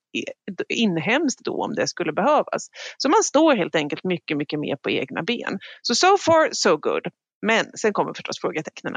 inhemskt 0.68 1.44
då 1.44 1.64
om 1.64 1.74
det 1.74 1.88
skulle 1.88 2.12
behövas. 2.12 2.68
Så 2.98 3.08
man 3.08 3.22
står 3.22 3.56
helt 3.56 3.74
enkelt 3.74 4.04
mycket, 4.04 4.36
mycket 4.36 4.60
mer 4.60 4.76
på 4.76 4.90
egna 4.90 5.22
ben. 5.22 5.58
Så 5.82 5.94
so 5.94 6.18
far 6.18 6.48
so 6.52 6.76
good. 6.76 7.06
Men 7.46 7.64
sen 7.74 7.92
kommer 7.92 8.14
förstås 8.14 8.40
frågetecknen. 8.40 8.94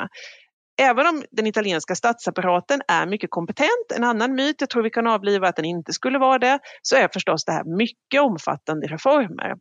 Även 0.82 1.08
om 1.08 1.24
den 1.32 1.48
italienska 1.48 1.96
statsapparaten 1.96 2.82
är 2.88 3.06
mycket 3.06 3.30
kompetent, 3.30 3.92
en 3.96 4.04
annan 4.04 4.36
myt 4.36 4.56
jag 4.60 4.70
tror 4.70 4.84
vi 4.84 4.90
kan 4.90 5.08
avliva 5.08 5.48
att 5.48 5.56
den 5.56 5.66
inte 5.66 5.94
skulle 5.94 6.20
vara 6.20 6.40
det, 6.40 6.60
så 6.82 6.96
är 6.96 7.10
förstås 7.14 7.46
det 7.46 7.52
här 7.52 7.78
mycket 7.78 8.22
omfattande 8.22 8.88
reformer. 8.88 9.54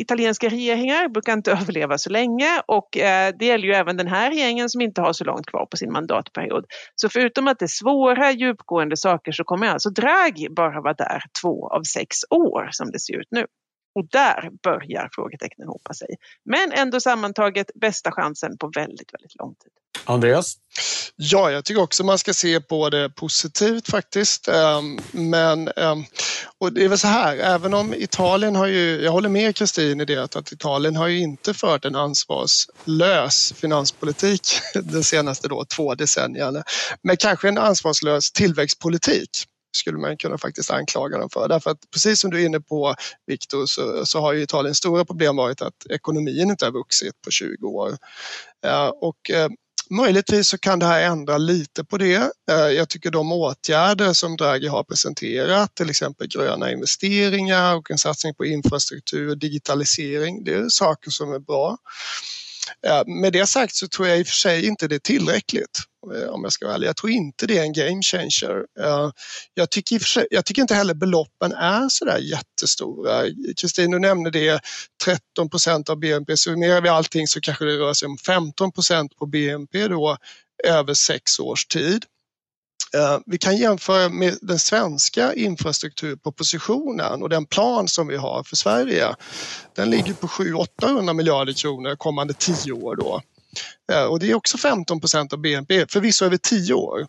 Italienska 0.00 0.48
regeringar 0.48 1.08
brukar 1.08 1.32
inte 1.32 1.52
överleva 1.60 1.98
så 1.98 2.10
länge 2.10 2.62
och 2.66 2.96
eh, 2.96 3.34
det 3.38 3.46
gäller 3.46 3.64
ju 3.64 3.72
även 3.72 3.96
den 3.96 4.08
här 4.08 4.30
regeringen 4.30 4.68
som 4.68 4.80
inte 4.80 5.00
har 5.00 5.12
så 5.12 5.24
långt 5.24 5.46
kvar 5.46 5.66
på 5.66 5.76
sin 5.76 5.92
mandatperiod. 5.92 6.64
Så 6.94 7.08
förutom 7.08 7.48
att 7.48 7.58
det 7.58 7.64
är 7.64 7.82
svåra 7.82 8.32
djupgående 8.32 8.96
saker 8.96 9.32
så 9.32 9.44
kommer 9.44 9.66
alltså 9.66 9.90
Draghi 9.90 10.48
bara 10.56 10.80
vara 10.80 10.94
där 10.94 11.22
två 11.42 11.68
av 11.68 11.82
sex 11.82 12.16
år 12.30 12.68
som 12.70 12.90
det 12.90 13.00
ser 13.00 13.20
ut 13.20 13.28
nu. 13.30 13.46
Och 13.94 14.08
där 14.08 14.50
börjar 14.62 15.08
frågetecknen 15.12 15.68
hopa 15.68 15.94
sig. 15.94 16.16
Men 16.44 16.72
ändå 16.72 17.00
sammantaget 17.00 17.70
bästa 17.74 18.12
chansen 18.12 18.58
på 18.58 18.70
väldigt, 18.74 19.14
väldigt 19.14 19.34
lång 19.38 19.54
tid. 19.54 19.72
Andreas? 20.04 20.56
Ja, 21.16 21.50
jag 21.50 21.64
tycker 21.64 21.82
också 21.82 22.04
man 22.04 22.18
ska 22.18 22.34
se 22.34 22.60
på 22.60 22.90
det 22.90 23.10
positivt 23.10 23.90
faktiskt. 23.90 24.48
Ehm, 24.48 24.98
men 25.12 25.68
ehm, 25.68 26.04
och 26.58 26.72
det 26.72 26.84
är 26.84 26.88
väl 26.88 26.98
så 26.98 27.06
här, 27.06 27.36
även 27.36 27.74
om 27.74 27.94
Italien 27.94 28.56
har 28.56 28.66
ju, 28.66 29.00
jag 29.02 29.12
håller 29.12 29.28
med 29.28 29.56
Kristin 29.56 30.00
i 30.00 30.04
det 30.04 30.36
att 30.36 30.52
Italien 30.52 30.96
har 30.96 31.06
ju 31.06 31.18
inte 31.18 31.54
fört 31.54 31.84
en 31.84 31.96
ansvarslös 31.96 33.52
finanspolitik 33.56 34.60
de 34.74 35.04
senaste 35.04 35.48
då, 35.48 35.64
två 35.64 35.94
decennierna. 35.94 36.64
Men 37.02 37.16
kanske 37.16 37.48
en 37.48 37.58
ansvarslös 37.58 38.32
tillväxtpolitik 38.32 39.46
skulle 39.72 39.98
man 39.98 40.16
kunna 40.16 40.38
faktiskt 40.38 40.70
anklaga 40.70 41.18
dem 41.18 41.30
för. 41.30 41.48
Därför 41.48 41.70
att 41.70 41.90
precis 41.92 42.20
som 42.20 42.30
du 42.30 42.42
är 42.42 42.46
inne 42.46 42.60
på 42.60 42.94
Viktor 43.26 43.66
så, 43.66 44.06
så 44.06 44.20
har 44.20 44.32
ju 44.32 44.42
Italiens 44.42 44.78
stora 44.78 45.04
problem 45.04 45.36
varit 45.36 45.62
att 45.62 45.86
ekonomin 45.90 46.50
inte 46.50 46.64
har 46.64 46.72
vuxit 46.72 47.22
på 47.24 47.30
20 47.30 47.66
år. 47.66 47.96
Eh, 48.66 48.88
och 48.88 49.30
eh, 49.30 49.48
Möjligtvis 49.90 50.48
så 50.48 50.58
kan 50.58 50.78
det 50.78 50.86
här 50.86 51.02
ändra 51.02 51.38
lite 51.38 51.84
på 51.84 51.98
det. 51.98 52.32
Eh, 52.50 52.56
jag 52.56 52.88
tycker 52.88 53.10
de 53.10 53.32
åtgärder 53.32 54.12
som 54.12 54.36
Draghi 54.36 54.66
har 54.66 54.84
presenterat, 54.84 55.74
till 55.74 55.90
exempel 55.90 56.28
gröna 56.28 56.72
investeringar 56.72 57.76
och 57.76 57.90
en 57.90 57.98
satsning 57.98 58.34
på 58.34 58.44
infrastruktur 58.44 59.30
och 59.30 59.38
digitalisering, 59.38 60.44
det 60.44 60.54
är 60.54 60.68
saker 60.68 61.10
som 61.10 61.32
är 61.32 61.38
bra. 61.38 61.76
Med 63.06 63.32
det 63.32 63.46
sagt 63.46 63.74
så 63.74 63.88
tror 63.88 64.08
jag 64.08 64.18
i 64.18 64.22
och 64.22 64.26
för 64.26 64.34
sig 64.34 64.66
inte 64.66 64.88
det 64.88 64.94
är 64.94 64.98
tillräckligt 64.98 65.78
eh, 66.14 66.28
om 66.28 66.42
jag 66.42 66.52
ska 66.52 66.66
vara 66.66 66.74
ärlig. 66.74 66.88
Jag 66.88 66.96
tror 66.96 67.12
inte 67.12 67.46
det 67.46 67.58
är 67.58 67.62
en 67.62 67.72
game 67.72 68.02
changer. 68.02 68.64
Eh, 68.80 69.10
jag 69.54 69.70
tycker, 69.70 69.98
sig, 69.98 70.26
jag 70.30 70.44
tycker 70.44 70.62
inte 70.62 70.74
heller 70.74 70.94
beloppen 70.94 71.52
är 71.52 71.88
sådär 71.88 72.18
jättestora. 72.18 73.24
Kristin, 73.56 73.90
du 73.90 73.98
nämnde 73.98 74.30
det, 74.30 74.60
13 75.04 75.50
procent 75.50 75.88
av 75.88 75.98
BNP. 75.98 76.36
Summerar 76.36 76.80
vi 76.80 76.88
allting 76.88 77.26
så 77.26 77.40
kanske 77.40 77.64
det 77.64 77.78
rör 77.78 77.94
sig 77.94 78.06
om 78.06 78.18
15 78.18 78.72
procent 78.72 79.16
på 79.16 79.26
BNP 79.26 79.88
då 79.88 80.16
över 80.64 80.94
sex 80.94 81.38
års 81.38 81.66
tid. 81.66 82.04
Eh, 82.94 83.18
vi 83.26 83.38
kan 83.38 83.56
jämföra 83.56 84.08
med 84.08 84.38
den 84.42 84.58
svenska 84.58 85.34
infrastrukturpropositionen 85.34 87.22
och 87.22 87.28
den 87.28 87.46
plan 87.46 87.88
som 87.88 88.06
vi 88.06 88.16
har 88.16 88.42
för 88.42 88.56
Sverige. 88.56 89.14
Den 89.76 89.90
ligger 89.90 90.14
på 90.14 90.26
700-800 90.26 91.12
miljarder 91.12 91.52
kronor 91.52 91.96
kommande 91.96 92.34
tio 92.34 92.72
år 92.72 92.96
då. 92.96 93.20
Eh, 93.92 94.04
och 94.04 94.18
det 94.18 94.30
är 94.30 94.34
också 94.34 94.58
15 94.58 95.00
procent 95.00 95.32
av 95.32 95.38
BNP, 95.38 95.86
förvisso 95.88 96.24
över 96.24 96.36
tio 96.36 96.74
år. 96.74 97.06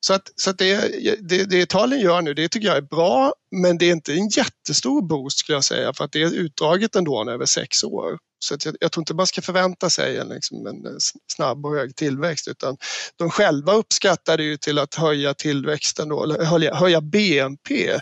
Så, 0.00 0.14
att, 0.14 0.32
så 0.36 0.50
att 0.50 0.58
det, 0.58 0.76
det, 1.20 1.44
det 1.44 1.60
Italien 1.60 2.02
gör 2.02 2.22
nu, 2.22 2.34
det 2.34 2.48
tycker 2.48 2.68
jag 2.68 2.76
är 2.76 2.82
bra, 2.82 3.32
men 3.50 3.78
det 3.78 3.86
är 3.86 3.92
inte 3.92 4.12
en 4.12 4.28
jättestor 4.28 5.02
boost 5.02 5.38
skulle 5.38 5.56
jag 5.56 5.64
säga, 5.64 5.92
för 5.92 6.04
att 6.04 6.12
det 6.12 6.22
är 6.22 6.34
utdraget 6.34 6.96
ändå 6.96 7.30
över 7.30 7.46
sex 7.46 7.84
år. 7.84 8.18
Så 8.42 8.56
jag, 8.64 8.76
jag, 8.80 8.92
tror 8.92 9.02
inte 9.02 9.14
man 9.14 9.26
ska 9.26 9.42
förvänta 9.42 9.90
sig 9.90 10.18
en, 10.18 10.28
liksom 10.28 10.66
en 10.66 10.86
eh, 10.86 10.92
snabb 11.32 11.66
och 11.66 11.76
hög 11.76 11.96
tillväxt 11.96 12.48
utan 12.48 12.76
de 13.16 13.30
själva 13.30 13.72
uppskattar 13.72 14.36
det 14.36 14.44
ju 14.44 14.56
till 14.56 14.78
att 14.78 14.94
höja 14.94 15.34
tillväxten 15.34 16.08
då, 16.08 16.22
eller 16.22 16.44
höja, 16.44 16.74
höja 16.74 17.00
BNP 17.00 18.00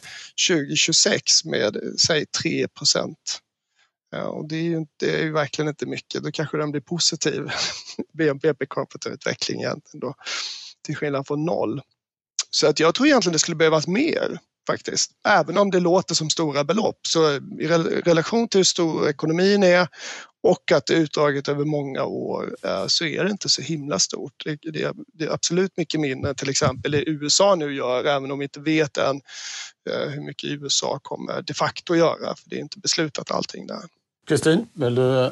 2026 0.49 1.45
med 1.45 1.76
eh, 1.76 1.83
säg 2.07 2.26
3 2.26 2.68
procent. 2.68 3.40
Ja, 4.11 4.25
och 4.25 4.49
det 4.49 4.57
är, 4.57 4.62
ju 4.62 4.76
inte, 4.76 4.92
det 4.99 5.18
är 5.18 5.23
ju 5.23 5.33
verkligen 5.33 5.68
inte 5.68 5.87
mycket, 5.87 6.23
då 6.23 6.30
kanske 6.33 6.57
den 6.57 6.71
blir 6.71 6.80
positiv, 6.80 7.42
BNP 8.12 8.54
per 8.54 8.66
capita-utveckling 8.66 9.61
egentligen 9.61 10.00
då, 10.00 10.14
till 10.85 10.97
skillnad 10.97 11.26
från 11.26 11.45
noll. 11.45 11.80
Så 12.50 12.66
att 12.66 12.80
jag 12.80 12.95
tror 12.95 13.07
egentligen 13.07 13.33
det 13.33 13.38
skulle 13.38 13.57
behövas 13.57 13.87
mer 13.87 14.38
faktiskt. 14.68 15.11
Även 15.28 15.59
om 15.59 15.71
det 15.71 15.80
låter 15.80 16.14
som 16.14 16.30
stora 16.30 16.64
belopp 16.64 16.99
så 17.02 17.35
i 17.61 17.66
relation 18.04 18.49
till 18.49 18.59
hur 18.59 18.64
stor 18.64 19.09
ekonomin 19.09 19.62
är 19.62 19.88
och 20.42 20.73
att 20.73 20.87
det 20.87 20.95
är 20.95 20.99
utdraget 20.99 21.49
över 21.49 21.64
många 21.64 22.04
år 22.04 22.57
eh, 22.62 22.87
så 22.87 23.04
är 23.04 23.25
det 23.25 23.30
inte 23.30 23.49
så 23.49 23.62
himla 23.62 23.99
stort. 23.99 24.45
Det 24.62 24.83
är, 24.83 24.95
absolut 25.30 25.76
mycket 25.76 26.00
mindre 26.00 26.35
till 26.35 26.50
exempel 26.50 26.90
det 26.90 27.09
USA 27.09 27.54
nu 27.54 27.75
gör, 27.75 28.04
även 28.04 28.30
om 28.30 28.38
vi 28.38 28.45
inte 28.45 28.61
vet 28.61 28.97
än 28.97 29.21
eh, 29.90 30.11
hur 30.11 30.21
mycket 30.21 30.50
USA 30.50 30.99
kommer 31.02 31.42
de 31.42 31.54
facto 31.54 31.95
göra, 31.95 32.35
för 32.35 32.50
det 32.50 32.57
är 32.57 32.61
inte 32.61 32.78
beslutat 32.78 33.30
allting 33.30 33.66
där. 33.66 33.83
Kristin, 34.26 34.66
vill 34.73 34.95
du 34.95 35.30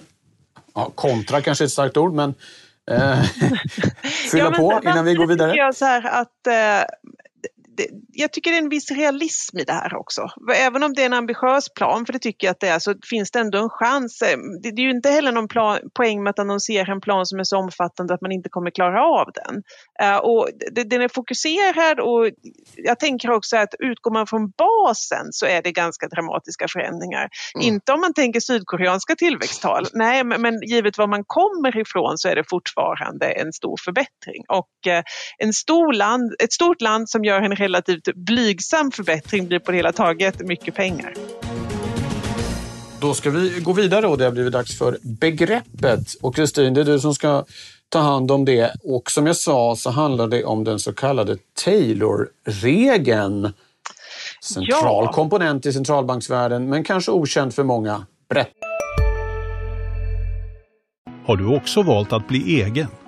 ja, 0.75 0.91
kontra 0.95 1.41
kanske 1.41 1.65
är 1.65 1.67
ett 1.67 1.73
starkt 1.73 1.97
ord, 1.97 2.13
men 2.13 2.35
eh, 2.91 3.23
fylla 4.31 4.45
ja, 4.45 4.51
men, 4.51 4.61
på 4.61 4.81
innan 4.83 5.05
vi 5.05 5.15
går 5.15 5.27
vidare? 5.27 5.57
Jag 5.57 5.77
så 5.77 5.85
här 5.85 6.21
att, 6.21 6.47
eh, 6.47 6.87
det, 7.77 7.89
jag 8.13 8.33
tycker 8.33 8.51
det 8.51 8.57
är 8.57 8.63
en 8.63 8.69
viss 8.69 8.91
realism 8.91 9.59
i 9.59 9.65
det 9.65 9.73
här 9.73 9.97
också. 9.97 10.27
Även 10.57 10.83
om 10.83 10.93
det 10.93 11.03
är 11.03 11.07
en 11.07 11.13
ambitiös 11.13 11.69
plan, 11.75 12.07
för 12.07 12.13
det 12.13 12.19
tycker 12.19 12.47
jag 12.47 12.53
att 12.53 12.61
det 12.61 12.69
är, 12.69 12.79
så 12.79 12.95
finns 13.11 13.31
det 13.31 13.39
ändå 13.39 13.59
en 13.59 13.71
chans. 13.71 14.23
Eh, 14.23 14.39
det, 14.63 14.71
det 14.71 14.83
är 14.83 14.85
ju 14.85 14.91
inte 14.91 15.11
heller 15.11 15.33
någon 15.33 15.49
plan, 15.49 15.79
poäng 15.95 16.23
med 16.23 16.31
att 16.31 16.39
annonsera 16.39 16.93
en 16.93 17.01
plan 17.01 17.27
som 17.27 17.39
är 17.39 17.45
så 17.45 17.59
omfattande 17.59 18.15
att 18.15 18.21
man 18.21 18.33
inte 18.33 18.49
kommer 18.49 18.71
klara 18.71 19.05
av 19.05 19.31
den. 19.35 19.63
Uh, 20.03 20.17
och 20.17 20.49
det, 20.73 20.85
den 20.85 21.03
är 21.03 21.09
fokuserad 21.09 22.01
och 22.01 22.31
jag 22.77 22.99
tänker 22.99 23.31
också 23.31 23.57
att 23.57 23.75
utgår 23.79 24.11
man 24.11 24.27
från 24.27 24.51
basen 24.51 25.27
så 25.31 25.47
är 25.47 25.63
det 25.63 25.73
ganska 25.73 26.09
dramatiska 26.09 26.69
förändringar. 26.69 27.29
Mm. 27.55 27.67
Inte 27.67 27.93
om 27.93 28.01
man 28.01 28.15
tänker 28.15 28.41
sydkoreanska 28.41 29.15
tillväxttal, 29.15 29.87
nej 29.93 30.25
men, 30.25 30.43
men 30.43 30.63
givet 30.63 30.99
var 30.99 31.07
man 31.07 31.25
kommer 31.27 31.79
ifrån 31.79 32.19
så 32.19 32.29
är 32.29 32.37
det 32.37 32.45
fortfarande 32.51 33.27
en 33.27 33.53
stor 33.53 33.77
förbättring. 33.85 34.43
Och 34.49 34.71
uh, 34.87 35.03
en 35.39 35.53
stor 35.53 35.93
land, 35.93 36.35
ett 36.39 36.53
stort 36.53 36.81
land 36.81 37.11
som 37.11 37.25
gör 37.25 37.43
en 37.43 37.57
relativt 37.69 38.15
blygsam 38.15 38.91
förbättring 38.91 39.47
blir 39.47 39.59
på 39.59 39.71
det 39.71 39.77
hela 39.77 39.93
taget 39.93 40.41
mycket 40.41 40.75
pengar. 40.75 41.15
Då 43.01 43.15
ska 43.15 43.31
vi 43.31 43.61
gå 43.61 43.73
vidare 43.73 44.07
och 44.07 44.19
det 44.19 44.25
har 44.25 44.33
blivit 44.33 44.53
dags 44.53 44.79
för 44.79 44.99
begreppet. 45.03 46.15
Och 46.23 46.37
Kristin, 46.37 46.75
det 46.75 46.81
är 46.81 46.85
du 46.85 47.01
som 47.01 47.15
ska 47.15 47.45
ta 47.89 47.99
hand 47.99 48.31
om 48.31 48.45
det. 48.45 48.75
Och 48.83 49.11
som 49.11 49.27
jag 49.27 49.37
sa 49.37 49.77
så 49.77 49.91
handlar 49.91 50.27
det 50.29 50.45
om 50.45 50.65
den 50.65 50.79
så 50.79 50.93
kallade 50.93 51.37
Taylor-regeln. 51.65 53.53
Central 54.43 55.05
ja. 55.05 55.13
komponent 55.13 55.67
i 55.67 55.73
centralbanksvärlden, 55.73 56.69
men 56.69 56.85
kanske 56.85 57.11
okänd 57.11 57.55
för 57.55 57.65
många. 57.65 58.07
Berätta. 58.29 58.51
Har 61.27 61.37
du 61.37 61.57
också 61.57 61.83
valt 61.83 62.13
att 62.13 62.29
bli 62.29 62.63
egen? 62.63 62.89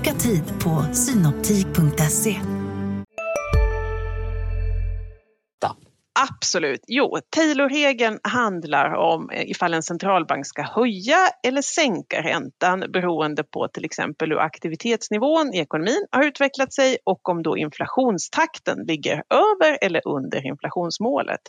Boka 0.00 0.18
tid 0.18 0.42
på 0.64 0.94
synoptik.se. 0.94 2.36
Absolut. 6.22 6.84
Jo, 6.86 7.18
Taylor-regeln 7.36 8.18
handlar 8.22 8.94
om 8.94 9.30
eh, 9.30 9.50
ifall 9.50 9.74
en 9.74 9.82
centralbank 9.82 10.46
ska 10.46 10.62
höja 10.62 11.18
eller 11.42 11.62
sänka 11.62 12.22
räntan 12.22 12.84
beroende 12.92 13.44
på 13.44 13.68
till 13.68 13.84
exempel 13.84 14.30
hur 14.30 14.38
aktivitetsnivån 14.38 15.54
i 15.54 15.58
ekonomin 15.58 16.06
har 16.10 16.24
utvecklat 16.24 16.72
sig 16.72 16.98
och 17.04 17.28
om 17.28 17.42
då 17.42 17.56
inflationstakten 17.56 18.78
ligger 18.86 19.22
över 19.30 19.78
eller 19.80 20.08
under 20.08 20.46
inflationsmålet. 20.46 21.40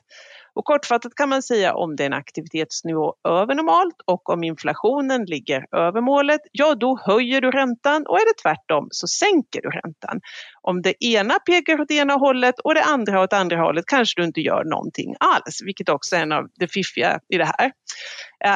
Och 0.55 0.65
kortfattat 0.65 1.15
kan 1.15 1.29
man 1.29 1.43
säga 1.43 1.73
om 1.73 1.95
det 1.95 2.03
är 2.03 2.05
en 2.05 2.13
aktivitetsnivå 2.13 3.15
över 3.27 3.55
normalt 3.55 3.95
och 4.05 4.29
om 4.29 4.43
inflationen 4.43 5.25
ligger 5.25 5.65
över 5.75 6.01
målet, 6.01 6.41
ja 6.51 6.75
då 6.75 6.99
höjer 7.05 7.41
du 7.41 7.51
räntan 7.51 8.05
och 8.07 8.17
är 8.17 8.25
det 8.25 8.41
tvärtom 8.41 8.87
så 8.91 9.07
sänker 9.07 9.61
du 9.61 9.69
räntan. 9.69 10.21
Om 10.61 10.81
det 10.81 11.05
ena 11.05 11.39
pekar 11.39 11.81
åt 11.81 11.91
ena 11.91 12.13
hållet 12.13 12.59
och 12.59 12.75
det 12.75 12.83
andra 12.83 13.21
åt 13.21 13.33
andra 13.33 13.57
hållet 13.57 13.85
kanske 13.87 14.21
du 14.21 14.25
inte 14.25 14.41
gör 14.41 14.63
någonting 14.63 15.15
alls, 15.19 15.61
vilket 15.65 15.89
också 15.89 16.15
är 16.15 16.21
en 16.21 16.31
av 16.31 16.47
det 16.59 16.67
fiffiga 16.67 17.19
i 17.29 17.37
det 17.37 17.45
här. 17.45 17.71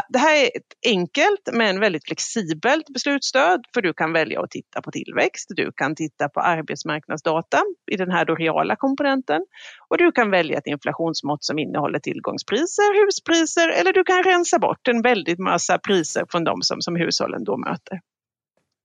Det 0.10 0.19
här 0.19 0.36
är 0.36 0.45
ett 0.45 0.73
enkelt 0.86 1.49
men 1.53 1.79
väldigt 1.79 2.05
flexibelt 2.05 2.93
beslutsstöd 2.93 3.62
för 3.73 3.81
du 3.81 3.93
kan 3.93 4.13
välja 4.13 4.41
att 4.41 4.51
titta 4.51 4.81
på 4.81 4.91
tillväxt, 4.91 5.47
du 5.49 5.71
kan 5.75 5.95
titta 5.95 6.29
på 6.29 6.39
arbetsmarknadsdata 6.39 7.62
i 7.91 7.97
den 7.97 8.12
här 8.12 8.25
då 8.25 8.36
reala 8.36 8.75
komponenten 8.75 9.41
och 9.89 9.97
du 9.97 10.12
kan 10.12 10.31
välja 10.31 10.58
ett 10.58 10.67
inflationsmått 10.67 11.43
som 11.43 11.60
innehåller 11.60 11.85
tillgångspriser, 12.00 13.06
huspriser 13.06 13.69
eller 13.69 13.93
du 13.93 14.04
kan 14.04 14.24
rensa 14.24 14.60
bort 14.60 14.88
en 14.88 15.02
väldigt 15.02 15.39
massa 15.39 15.78
priser 15.78 16.24
från 16.30 16.43
de 16.43 16.62
som, 16.62 16.82
som 16.82 16.95
hushållen 16.95 17.43
då 17.43 17.58
möter. 17.58 18.00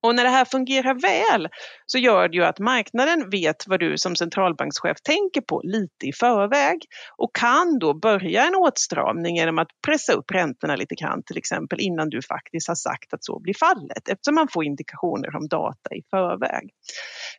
Och 0.03 0.15
när 0.15 0.25
det 0.25 0.31
här 0.31 0.45
fungerar 0.45 0.95
väl 0.95 1.49
så 1.87 1.99
gör 1.99 2.29
det 2.29 2.37
ju 2.37 2.45
att 2.45 2.59
marknaden 2.59 3.31
vet 3.31 3.65
vad 3.67 3.81
du 3.81 3.99
som 3.99 4.17
centralbankschef 4.17 4.97
tänker 5.03 5.41
på 5.41 5.61
lite 5.65 6.07
i 6.07 6.13
förväg 6.13 6.79
och 7.17 7.35
kan 7.35 7.79
då 7.79 7.95
börja 7.95 8.47
en 8.47 8.55
åtstramning 8.55 9.37
genom 9.37 9.59
att 9.59 9.69
pressa 9.87 10.13
upp 10.13 10.31
räntorna 10.31 10.77
lite 10.77 10.95
grann 10.95 11.23
till 11.23 11.39
exempel 11.39 11.81
innan 11.81 12.09
du 12.09 12.23
faktiskt 12.23 12.69
har 12.69 12.75
sagt 12.75 13.15
att 13.15 13.25
så 13.25 13.41
blir 13.41 13.55
fallet 13.55 14.09
eftersom 14.09 14.35
man 14.35 14.49
får 14.49 14.65
indikationer 14.65 15.37
om 15.37 15.49
data 15.49 15.95
i 15.95 16.03
förväg. 16.11 16.71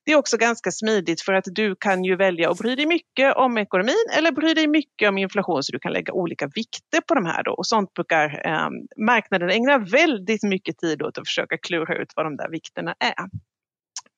Det 0.06 0.12
är 0.12 0.15
också 0.15 0.38
ganska 0.38 0.71
smidigt 0.71 1.21
för 1.21 1.34
att 1.34 1.45
du 1.45 1.76
kan 1.80 2.04
ju 2.04 2.15
välja 2.15 2.50
att 2.50 2.58
bry 2.58 2.76
dig 2.76 2.86
mycket 2.86 3.36
om 3.36 3.58
ekonomin 3.58 4.06
eller 4.17 4.32
bry 4.32 4.54
dig 4.54 4.67
mycket 4.67 5.10
om 5.10 5.17
inflation 5.17 5.63
så 5.63 5.71
du 5.71 5.80
kan 5.80 5.93
lägga 5.93 6.13
olika 6.13 6.47
vikter 6.56 7.02
på 7.08 7.15
de 7.15 7.26
här 7.26 7.43
då 7.43 7.52
och 7.52 7.67
sånt 7.67 7.93
brukar 7.93 8.47
eh, 8.47 8.69
marknaden 9.06 9.50
ägna 9.50 9.78
väldigt 9.78 10.43
mycket 10.43 10.78
tid 10.78 11.02
åt 11.02 11.17
att 11.17 11.28
försöka 11.28 11.58
klura 11.58 12.02
ut 12.02 12.13
vad 12.15 12.26
de 12.26 12.36
där 12.36 12.51
vikterna 12.52 12.96
är. 13.00 13.30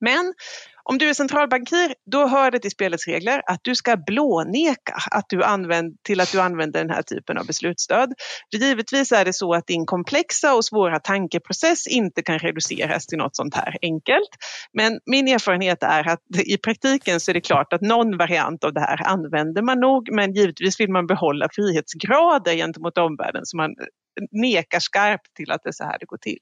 Men 0.04 0.34
om 0.84 0.98
du 0.98 1.10
är 1.10 1.14
centralbankir, 1.14 1.94
då 2.12 2.28
hör 2.28 2.52
det 2.52 2.60
till 2.60 2.72
spelets 2.72 3.08
regler 3.08 3.42
att 3.46 3.60
du 3.64 3.76
ska 3.76 3.98
blåneka 3.98 4.96
att 5.12 5.26
du 5.30 5.44
använd, 5.44 5.98
till 6.04 6.22
att 6.22 6.32
du 6.32 6.42
använder 6.42 6.80
den 6.80 6.90
här 6.90 7.02
typen 7.02 7.38
av 7.38 7.46
beslutsstöd. 7.46 8.14
För 8.52 8.60
givetvis 8.60 9.12
är 9.12 9.26
det 9.26 9.34
så 9.34 9.54
att 9.54 9.68
din 9.68 9.86
komplexa 9.86 10.56
och 10.56 10.66
svåra 10.66 11.00
tankeprocess 11.00 11.88
inte 11.88 12.22
kan 12.22 12.40
reduceras 12.40 13.06
till 13.06 13.18
något 13.18 13.36
sånt 13.36 13.56
här 13.56 13.78
enkelt. 13.82 14.30
Men 14.74 15.00
min 15.06 15.28
erfarenhet 15.28 15.84
är 15.84 16.10
att 16.10 16.20
i 16.46 16.58
praktiken 16.58 17.20
så 17.20 17.32
är 17.32 17.34
det 17.34 17.42
klart 17.42 17.74
att 17.74 17.82
någon 17.82 18.18
variant 18.18 18.64
av 18.64 18.74
det 18.74 18.82
här 18.82 19.08
använder 19.08 19.62
man 19.62 19.80
nog, 19.80 20.12
men 20.12 20.34
givetvis 20.34 20.80
vill 20.80 20.92
man 20.92 21.08
behålla 21.08 21.50
frihetsgrader 21.52 22.54
gentemot 22.54 22.98
omvärlden 22.98 23.46
så 23.46 23.58
man 23.58 23.76
nekar 24.32 24.80
skarpt 24.80 25.34
till 25.36 25.52
att 25.52 25.64
det 25.64 25.70
är 25.70 25.74
så 25.74 25.84
här 25.84 25.98
det 26.00 26.06
går 26.06 26.18
till. 26.18 26.40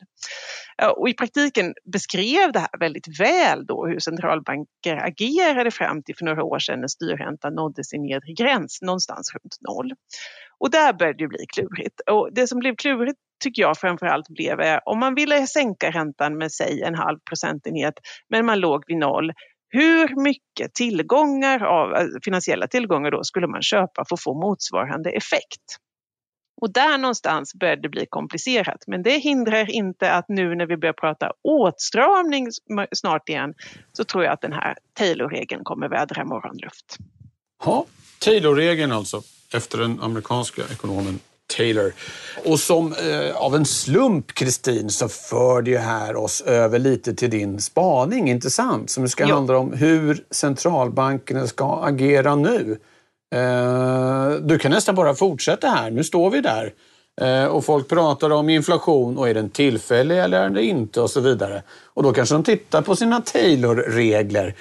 Och 0.98 1.10
I 1.10 1.14
praktiken 1.14 1.74
beskrev 1.94 2.52
det 2.52 2.60
här 2.60 2.80
väldigt 2.80 3.20
väl 3.20 3.66
då 3.66 3.88
hur 3.88 4.00
centralbanker 4.00 4.96
agerade 4.96 5.72
fram 5.72 6.04
till 6.04 6.16
för 6.16 6.26
några 6.26 6.44
år 6.44 6.60
sedan 6.60 6.80
när 6.80 6.88
styrräntan 6.88 7.54
nådde 7.54 7.84
sin 7.84 8.02
nedre 8.02 8.34
gräns 8.34 8.80
någonstans 8.82 9.34
runt 9.34 9.58
noll. 9.68 9.94
Och 10.60 10.72
där 10.72 10.94
började 10.94 11.24
det 11.24 11.28
bli 11.28 11.46
klurigt. 11.54 12.00
Och 12.12 12.30
det 12.34 12.48
som 12.48 12.60
blev 12.60 12.76
klurigt 12.76 13.20
tycker 13.44 13.62
jag 13.62 13.78
framförallt 13.78 14.30
blev 14.30 14.60
eh, 14.62 14.80
om 14.86 15.00
man 15.00 15.16
ville 15.16 15.48
sänka 15.48 15.92
räntan 15.92 16.38
med 16.38 16.52
säg 16.52 16.82
en 16.82 16.96
halv 16.96 17.20
procentenhet 17.30 17.94
men 18.30 18.46
man 18.46 18.60
låg 18.60 18.84
vid 18.88 18.98
noll 18.98 19.32
hur 19.70 20.24
mycket 20.24 20.74
tillgångar 20.74 21.64
av 21.64 21.94
eh, 21.94 22.08
finansiella 22.24 22.68
tillgångar 22.68 23.12
då 23.12 23.24
skulle 23.24 23.48
man 23.48 23.62
köpa 23.62 24.06
för 24.10 24.16
att 24.16 24.24
få 24.24 24.34
motsvarande 24.34 25.10
effekt? 25.10 25.78
Och 26.62 26.74
där 26.74 26.98
någonstans 26.98 27.54
började 27.54 27.82
det 27.82 27.90
bli 27.90 28.06
komplicerat. 28.06 28.84
Men 28.88 29.04
det 29.04 29.18
hindrar 29.18 29.72
inte 29.72 30.12
att 30.12 30.30
nu 30.30 30.56
när 30.56 30.66
vi 30.66 30.78
börjar 30.78 30.94
prata 30.94 31.32
åtstramning 31.42 32.48
snart 32.92 33.30
igen 33.30 33.54
så 33.94 34.04
tror 34.04 34.24
jag 34.24 34.34
att 34.34 34.42
den 34.42 34.54
här 34.54 34.78
Taylor-regeln 34.94 35.64
kommer 35.64 35.90
vädra 35.90 36.26
morgonluft. 36.26 36.98
Ja, 37.66 37.86
Taylor-regeln 38.20 38.92
alltså, 38.92 39.22
efter 39.54 39.78
den 39.78 40.00
amerikanska 40.02 40.62
ekonomen 40.72 41.20
Taylor. 41.58 41.94
Och 42.46 42.60
som 42.60 42.94
eh, 42.94 43.36
av 43.36 43.56
en 43.56 43.66
slump, 43.66 44.34
Kristin, 44.34 44.90
så 44.90 45.10
för 45.10 45.62
det 45.62 45.78
här 45.78 46.16
oss 46.16 46.42
över 46.42 46.80
lite 46.80 47.16
till 47.16 47.30
din 47.30 47.62
spaning, 47.62 48.30
inte 48.30 48.50
sant? 48.50 48.90
Som 48.90 49.10
ska 49.10 49.28
jo. 49.28 49.36
handla 49.36 49.58
om 49.58 49.74
hur 49.74 50.24
centralbankerna 50.32 51.48
ska 51.48 51.84
agera 51.84 52.36
nu. 52.36 52.80
Eh, 53.36 54.30
du 54.42 54.60
kan 54.60 54.72
nästan 54.72 54.96
bara 54.96 55.16
fortsätta 55.16 55.68
här. 55.68 55.92
Nu 55.92 56.04
står 56.04 56.30
vi 56.30 56.42
där 56.42 56.74
eh, 57.22 57.46
och 57.46 57.66
folk 57.66 57.90
pratar 57.90 58.30
om 58.30 58.50
inflation 58.50 59.18
och 59.18 59.30
är 59.30 59.34
den 59.34 59.50
tillfällig 59.50 60.20
eller 60.20 60.40
är 60.40 60.50
den 60.50 60.58
inte 60.58 61.02
och 61.02 61.10
så 61.10 61.20
vidare. 61.22 61.64
Och 61.94 62.04
då 62.04 62.14
kanske 62.14 62.36
de 62.36 62.44
tittar 62.44 62.82
på 62.82 62.96
sina 62.96 63.22
Taylor-regler. 63.22 64.56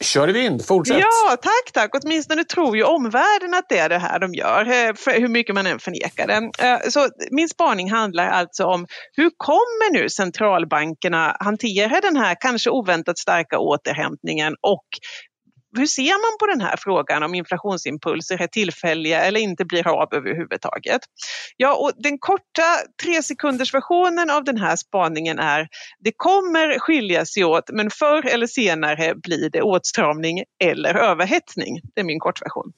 Kör 0.00 0.28
i 0.28 0.32
vind, 0.32 0.66
fortsätt! 0.66 0.98
Ja, 1.00 1.36
tack, 1.42 1.72
tack! 1.72 1.90
Åtminstone 2.02 2.44
tror 2.44 2.76
ju 2.76 2.84
omvärlden 2.84 3.54
att 3.54 3.68
det 3.68 3.78
är 3.78 3.88
det 3.88 3.98
här 3.98 4.18
de 4.18 4.34
gör, 4.34 4.66
eh, 4.66 5.20
hur 5.20 5.28
mycket 5.28 5.54
man 5.54 5.66
än 5.66 5.78
förnekar 5.78 6.26
det. 6.26 6.66
Eh, 6.66 6.78
så 6.88 7.08
min 7.30 7.48
spaning 7.48 7.90
handlar 7.90 8.28
alltså 8.28 8.64
om 8.64 8.86
hur 9.12 9.30
kommer 9.36 9.92
nu 10.02 10.08
centralbankerna 10.08 11.36
hantera 11.40 12.00
den 12.00 12.16
här 12.16 12.36
kanske 12.40 12.70
oväntat 12.70 13.18
starka 13.18 13.58
återhämtningen 13.58 14.56
och 14.60 14.86
hur 15.78 15.86
ser 15.86 16.30
man 16.30 16.38
på 16.38 16.46
den 16.46 16.60
här 16.60 16.76
frågan 16.78 17.22
om 17.22 17.34
inflationsimpulser 17.34 18.42
är 18.42 18.46
tillfälliga 18.46 19.24
eller 19.24 19.40
inte 19.40 19.64
blir 19.64 19.88
av 19.88 20.14
överhuvudtaget? 20.14 21.00
Ja, 21.56 21.74
och 21.74 21.92
den 21.96 22.18
korta 22.18 22.76
tre 23.02 23.22
sekunders 23.22 23.74
versionen 23.74 24.30
av 24.30 24.44
den 24.44 24.58
här 24.58 24.76
spaningen 24.76 25.38
är 25.38 25.68
det 25.98 26.12
kommer 26.16 26.78
skilja 26.78 27.26
sig 27.26 27.44
åt 27.44 27.70
men 27.72 27.90
förr 27.90 28.26
eller 28.26 28.46
senare 28.46 29.14
blir 29.14 29.50
det 29.50 29.62
åtstramning 29.62 30.42
eller 30.64 30.94
överhettning. 30.94 31.80
Det 31.94 32.00
är 32.00 32.04
min 32.04 32.20
kortversion. 32.20 32.72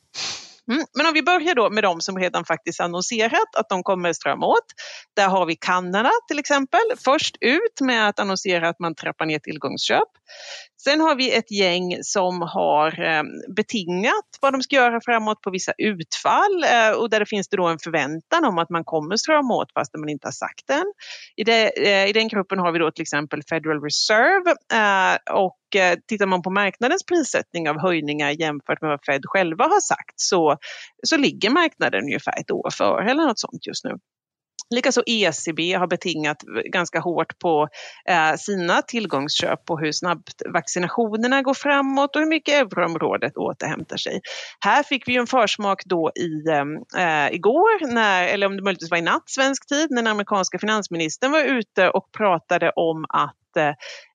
Mm. 0.71 0.85
Men 0.95 1.07
om 1.07 1.13
vi 1.15 1.23
börjar 1.23 1.55
då 1.55 1.71
med 1.71 1.85
de 1.85 2.01
som 2.01 2.19
redan 2.19 2.45
faktiskt 2.45 2.81
annonserat 2.81 3.57
att 3.57 3.69
de 3.69 3.83
kommer 3.83 4.13
strömma 4.13 4.47
åt. 4.47 4.67
Där 5.17 5.29
har 5.29 5.47
vi 5.47 5.57
Kanada 5.57 6.11
till 6.29 6.39
exempel, 6.39 6.81
först 7.05 7.37
ut 7.41 7.81
med 7.81 8.09
att 8.09 8.21
annonsera 8.21 8.69
att 8.69 8.79
man 8.79 8.95
trappar 8.95 9.27
ner 9.27 9.39
tillgångsköp. 9.39 10.09
Sen 10.85 11.01
har 11.01 11.15
vi 11.15 11.37
ett 11.37 11.51
gäng 11.51 11.99
som 12.03 12.43
har 12.43 13.01
eh, 13.01 13.23
betingat 13.57 14.39
vad 14.41 14.55
de 14.55 14.63
ska 14.63 14.77
göra 14.77 15.01
framåt 15.01 15.41
på 15.41 15.51
vissa 15.51 15.73
utfall 15.79 16.65
eh, 16.65 16.91
och 16.99 17.11
där 17.11 17.21
det 17.21 17.27
finns 17.27 17.49
det 17.49 17.57
då 17.57 17.67
en 17.67 17.79
förväntan 17.79 18.45
om 18.45 18.59
att 18.59 18.71
man 18.71 18.85
kommer 18.85 19.17
strama 19.17 19.55
åt 19.55 19.73
fast 19.73 19.97
man 19.97 20.09
inte 20.09 20.27
har 20.27 20.33
sagt 20.33 20.67
det. 20.67 20.85
I, 21.37 21.45
det, 21.45 21.87
eh, 21.87 22.09
I 22.09 22.13
den 22.13 22.29
gruppen 22.29 22.59
har 22.59 22.73
vi 22.73 22.79
då 22.79 22.91
till 22.91 23.03
exempel 23.03 23.43
Federal 23.49 23.83
Reserve 23.83 24.55
och 25.33 25.59
tittar 26.09 26.27
man 26.27 26.43
på 26.43 26.51
marknadens 26.51 27.05
prissättning 27.05 27.69
av 27.69 27.81
höjningar 27.81 28.31
jämfört 28.31 28.83
med 28.83 28.91
vad 28.91 29.05
Fed 29.07 29.23
själva 29.25 29.65
har 29.65 29.81
sagt 29.81 30.15
så, 30.17 30.57
så 31.07 31.17
ligger 31.17 31.51
marknaden 31.51 32.03
ungefär 32.03 32.41
ett 32.41 32.51
år 32.51 32.71
före 32.71 33.11
eller 33.11 33.27
något 33.27 33.39
sånt 33.39 33.67
just 33.67 33.85
nu. 33.85 33.91
Likaså 34.75 35.03
ECB 35.07 35.75
har 35.75 35.87
betingat 35.87 36.43
ganska 36.65 37.01
hårt 37.01 37.39
på 37.39 37.69
eh, 38.09 38.37
sina 38.37 38.83
tillgångsköp 38.83 39.71
och 39.71 39.81
hur 39.81 39.93
snabbt 39.93 40.43
vaccinationerna 40.53 41.43
går 41.43 41.55
framåt 41.55 42.17
och 42.17 42.23
hur 42.23 42.29
mycket 42.29 42.55
euroområdet 42.55 43.37
återhämtar 43.37 43.97
sig. 43.97 44.21
Här 44.61 44.83
fick 44.83 45.09
vi 45.09 45.17
en 45.17 45.27
försmak 45.27 45.83
då 45.85 46.13
i, 46.15 46.51
ehm, 46.51 46.77
eh, 46.97 47.35
igår, 47.35 47.93
när, 47.95 48.25
eller 48.25 48.47
om 48.47 48.57
det 48.57 48.63
möjligtvis 48.63 48.91
var 48.91 48.99
i 48.99 49.03
natt 49.03 49.31
svensk 49.31 49.69
tid, 49.69 49.91
när 49.91 50.03
den 50.03 50.13
amerikanska 50.13 50.59
finansministern 50.59 51.33
var 51.33 51.45
ute 51.45 51.91
och 51.91 52.13
pratade 52.13 52.71
om 52.71 53.05
att 53.09 53.57
eh, 53.57 53.73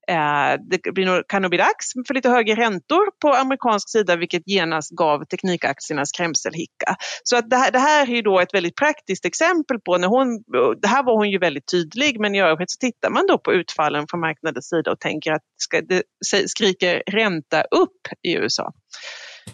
Eh, 0.08 0.60
det 0.70 0.92
blir 0.94 1.06
nog, 1.06 1.28
kan 1.28 1.42
nog 1.42 1.52
bli 1.52 1.58
dags 1.58 1.94
för 2.08 2.14
lite 2.14 2.30
högre 2.30 2.56
räntor 2.56 3.20
på 3.22 3.34
amerikansk 3.34 3.90
sida 3.90 4.16
vilket 4.16 4.44
genast 4.46 4.92
gav 4.92 5.26
teknikaktierna 5.26 6.06
skrämselhicka. 6.06 6.96
Så 7.24 7.38
att 7.38 7.50
det, 7.50 7.56
här, 7.56 7.72
det 7.72 7.80
här 7.80 8.08
är 8.08 8.16
ju 8.16 8.22
då 8.22 8.40
ett 8.40 8.54
väldigt 8.54 8.76
praktiskt 8.76 9.26
exempel 9.26 9.80
på 9.80 9.98
när 9.98 10.08
hon, 10.08 10.44
det 10.82 10.88
här 10.88 11.04
var 11.04 11.18
hon 11.18 11.30
ju 11.32 11.40
väldigt 11.40 11.68
tydlig 11.72 12.20
men 12.20 12.36
i 12.36 12.42
övrigt 12.42 12.72
så 12.72 12.78
tittar 12.80 13.10
man 13.10 13.28
då 13.28 13.38
på 13.38 13.54
utfallen 13.54 14.06
från 14.10 14.20
marknadens 14.20 14.70
sida 14.70 14.92
och 14.92 15.00
tänker 15.00 15.32
att 15.32 15.44
ska, 15.58 15.82
det 15.82 16.04
skriker 16.48 17.04
ränta 17.12 17.62
upp 17.62 18.02
i 18.28 18.36
USA. 18.38 18.72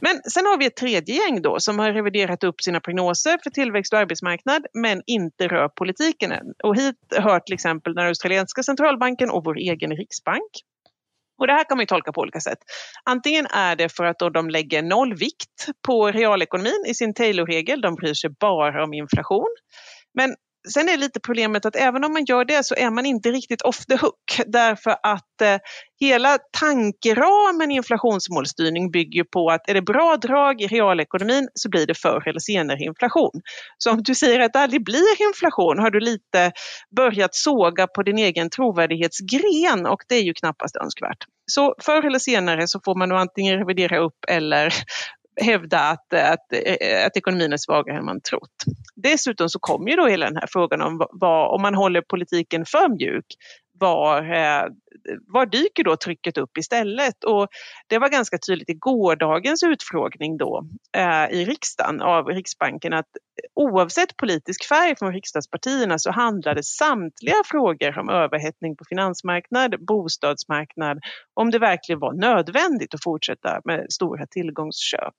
Men 0.01 0.21
sen 0.23 0.45
har 0.45 0.57
vi 0.57 0.65
ett 0.65 0.75
tredje 0.75 1.15
gäng 1.15 1.41
då 1.41 1.59
som 1.59 1.79
har 1.79 1.91
reviderat 1.91 2.43
upp 2.43 2.61
sina 2.61 2.79
prognoser 2.79 3.39
för 3.43 3.49
tillväxt 3.49 3.93
och 3.93 3.99
arbetsmarknad 3.99 4.65
men 4.73 5.01
inte 5.07 5.47
rör 5.47 5.67
politiken 5.67 6.31
än. 6.31 6.45
Och 6.63 6.75
hit 6.75 6.95
hör 7.15 7.39
till 7.39 7.53
exempel 7.53 7.95
den 7.95 8.07
australienska 8.07 8.63
centralbanken 8.63 9.29
och 9.29 9.45
vår 9.45 9.57
egen 9.57 9.91
riksbank. 9.91 10.51
Och 11.39 11.47
det 11.47 11.53
här 11.53 11.63
kan 11.63 11.77
man 11.77 11.81
ju 11.81 11.87
tolka 11.87 12.11
på 12.11 12.21
olika 12.21 12.39
sätt. 12.39 12.57
Antingen 13.03 13.45
är 13.45 13.75
det 13.75 13.89
för 13.89 14.05
att 14.05 14.19
de 14.33 14.49
lägger 14.49 14.81
noll 14.81 15.15
vikt 15.15 15.67
på 15.87 16.11
realekonomin 16.11 16.83
i 16.87 16.93
sin 16.93 17.13
Taylor-regel, 17.13 17.81
de 17.81 17.95
bryr 17.95 18.13
sig 18.13 18.29
bara 18.39 18.83
om 18.83 18.93
inflation. 18.93 19.55
Men 20.13 20.35
Sen 20.73 20.89
är 20.89 20.97
lite 20.97 21.19
problemet 21.19 21.65
att 21.65 21.75
även 21.75 22.03
om 22.03 22.13
man 22.13 22.25
gör 22.25 22.45
det 22.45 22.65
så 22.65 22.75
är 22.75 22.89
man 22.89 23.05
inte 23.05 23.31
riktigt 23.31 23.61
off 23.61 23.85
the 23.85 23.95
hook 23.95 24.41
därför 24.47 24.91
att 25.03 25.41
eh, 25.41 25.57
hela 25.99 26.37
tankeramen 26.59 27.71
i 27.71 27.75
inflationsmålstyrning 27.75 28.91
bygger 28.91 29.23
på 29.23 29.49
att 29.49 29.69
är 29.69 29.73
det 29.73 29.81
bra 29.81 30.17
drag 30.17 30.61
i 30.61 30.67
realekonomin 30.67 31.49
så 31.53 31.69
blir 31.69 31.87
det 31.87 31.97
förr 31.97 32.27
eller 32.27 32.39
senare 32.39 32.79
inflation. 32.79 33.41
Så 33.77 33.91
om 33.91 34.03
du 34.03 34.15
säger 34.15 34.39
att 34.39 34.53
det 34.53 34.59
aldrig 34.59 34.85
blir 34.85 35.27
inflation 35.27 35.79
har 35.79 35.91
du 35.91 35.99
lite 35.99 36.51
börjat 36.95 37.35
såga 37.35 37.87
på 37.87 38.03
din 38.03 38.17
egen 38.17 38.49
trovärdighetsgren 38.49 39.85
och 39.85 40.01
det 40.07 40.15
är 40.15 40.23
ju 40.23 40.33
knappast 40.33 40.75
önskvärt. 40.75 41.25
Så 41.51 41.75
förr 41.81 42.05
eller 42.05 42.19
senare 42.19 42.67
så 42.67 42.79
får 42.85 42.95
man 42.95 43.09
nog 43.09 43.17
antingen 43.17 43.59
revidera 43.59 43.97
upp 43.97 44.25
eller 44.27 44.73
hävda 45.41 45.79
att, 45.79 46.13
att, 46.13 46.53
att 47.05 47.17
ekonomin 47.17 47.53
är 47.53 47.57
svagare 47.57 47.97
än 47.97 48.05
man 48.05 48.21
trott. 48.21 48.63
Dessutom 48.95 49.49
så 49.49 49.59
kommer 49.59 49.89
ju 49.89 49.95
då 49.95 50.07
hela 50.07 50.25
den 50.25 50.35
här 50.35 50.47
frågan 50.49 50.81
om 50.81 51.07
vad, 51.11 51.55
om 51.55 51.61
man 51.61 51.75
håller 51.75 52.01
politiken 52.01 52.65
för 52.65 52.89
mjuk, 52.89 53.25
var, 53.79 54.21
eh, 54.21 54.65
var 55.27 55.45
dyker 55.45 55.83
då 55.83 55.95
trycket 55.95 56.37
upp 56.37 56.57
istället? 56.57 57.23
Och 57.23 57.47
det 57.87 57.97
var 57.97 58.09
ganska 58.09 58.37
tydligt 58.37 58.69
i 58.69 58.73
gårdagens 58.73 59.63
utfrågning 59.63 60.37
då 60.37 60.67
eh, 60.97 61.29
i 61.31 61.45
riksdagen 61.45 62.01
av 62.01 62.25
Riksbanken 62.25 62.93
att 62.93 63.07
oavsett 63.55 64.17
politisk 64.17 64.67
färg 64.67 64.95
från 64.95 65.13
riksdagspartierna 65.13 65.99
så 65.99 66.11
handlade 66.11 66.63
samtliga 66.63 67.35
frågor 67.45 67.99
om 67.99 68.09
överhettning 68.09 68.75
på 68.75 68.83
finansmarknad, 68.89 69.85
bostadsmarknad, 69.85 70.99
om 71.33 71.51
det 71.51 71.59
verkligen 71.59 71.99
var 71.99 72.13
nödvändigt 72.13 72.93
att 72.93 73.03
fortsätta 73.03 73.61
med 73.65 73.85
stora 73.89 74.27
tillgångsköp. 74.27 75.13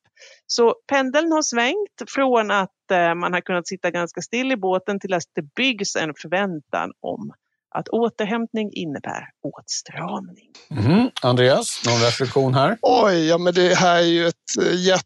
Så 0.46 0.74
pendeln 0.86 1.32
har 1.32 1.42
svängt 1.42 2.02
från 2.08 2.50
att 2.50 2.90
eh, 2.92 3.14
man 3.14 3.32
har 3.32 3.40
kunnat 3.40 3.68
sitta 3.68 3.90
ganska 3.90 4.20
still 4.20 4.52
i 4.52 4.56
båten 4.56 5.00
till 5.00 5.14
att 5.14 5.22
det 5.34 5.54
byggs 5.54 5.96
en 5.96 6.14
förväntan 6.14 6.92
om 7.00 7.32
att 7.70 7.88
återhämtning 7.88 8.70
innebär 8.72 9.24
åtstramning. 9.42 10.50
Mm. 10.70 11.10
Andreas, 11.22 11.82
någon 11.86 12.00
reflektion 12.00 12.54
här? 12.54 12.78
Oj, 12.82 13.26
ja 13.28 13.38
men 13.38 13.54
det 13.54 13.74
här 13.74 13.96
är 13.96 14.06
ju 14.06 14.26
ett 14.26 14.34
jätte 14.74 15.04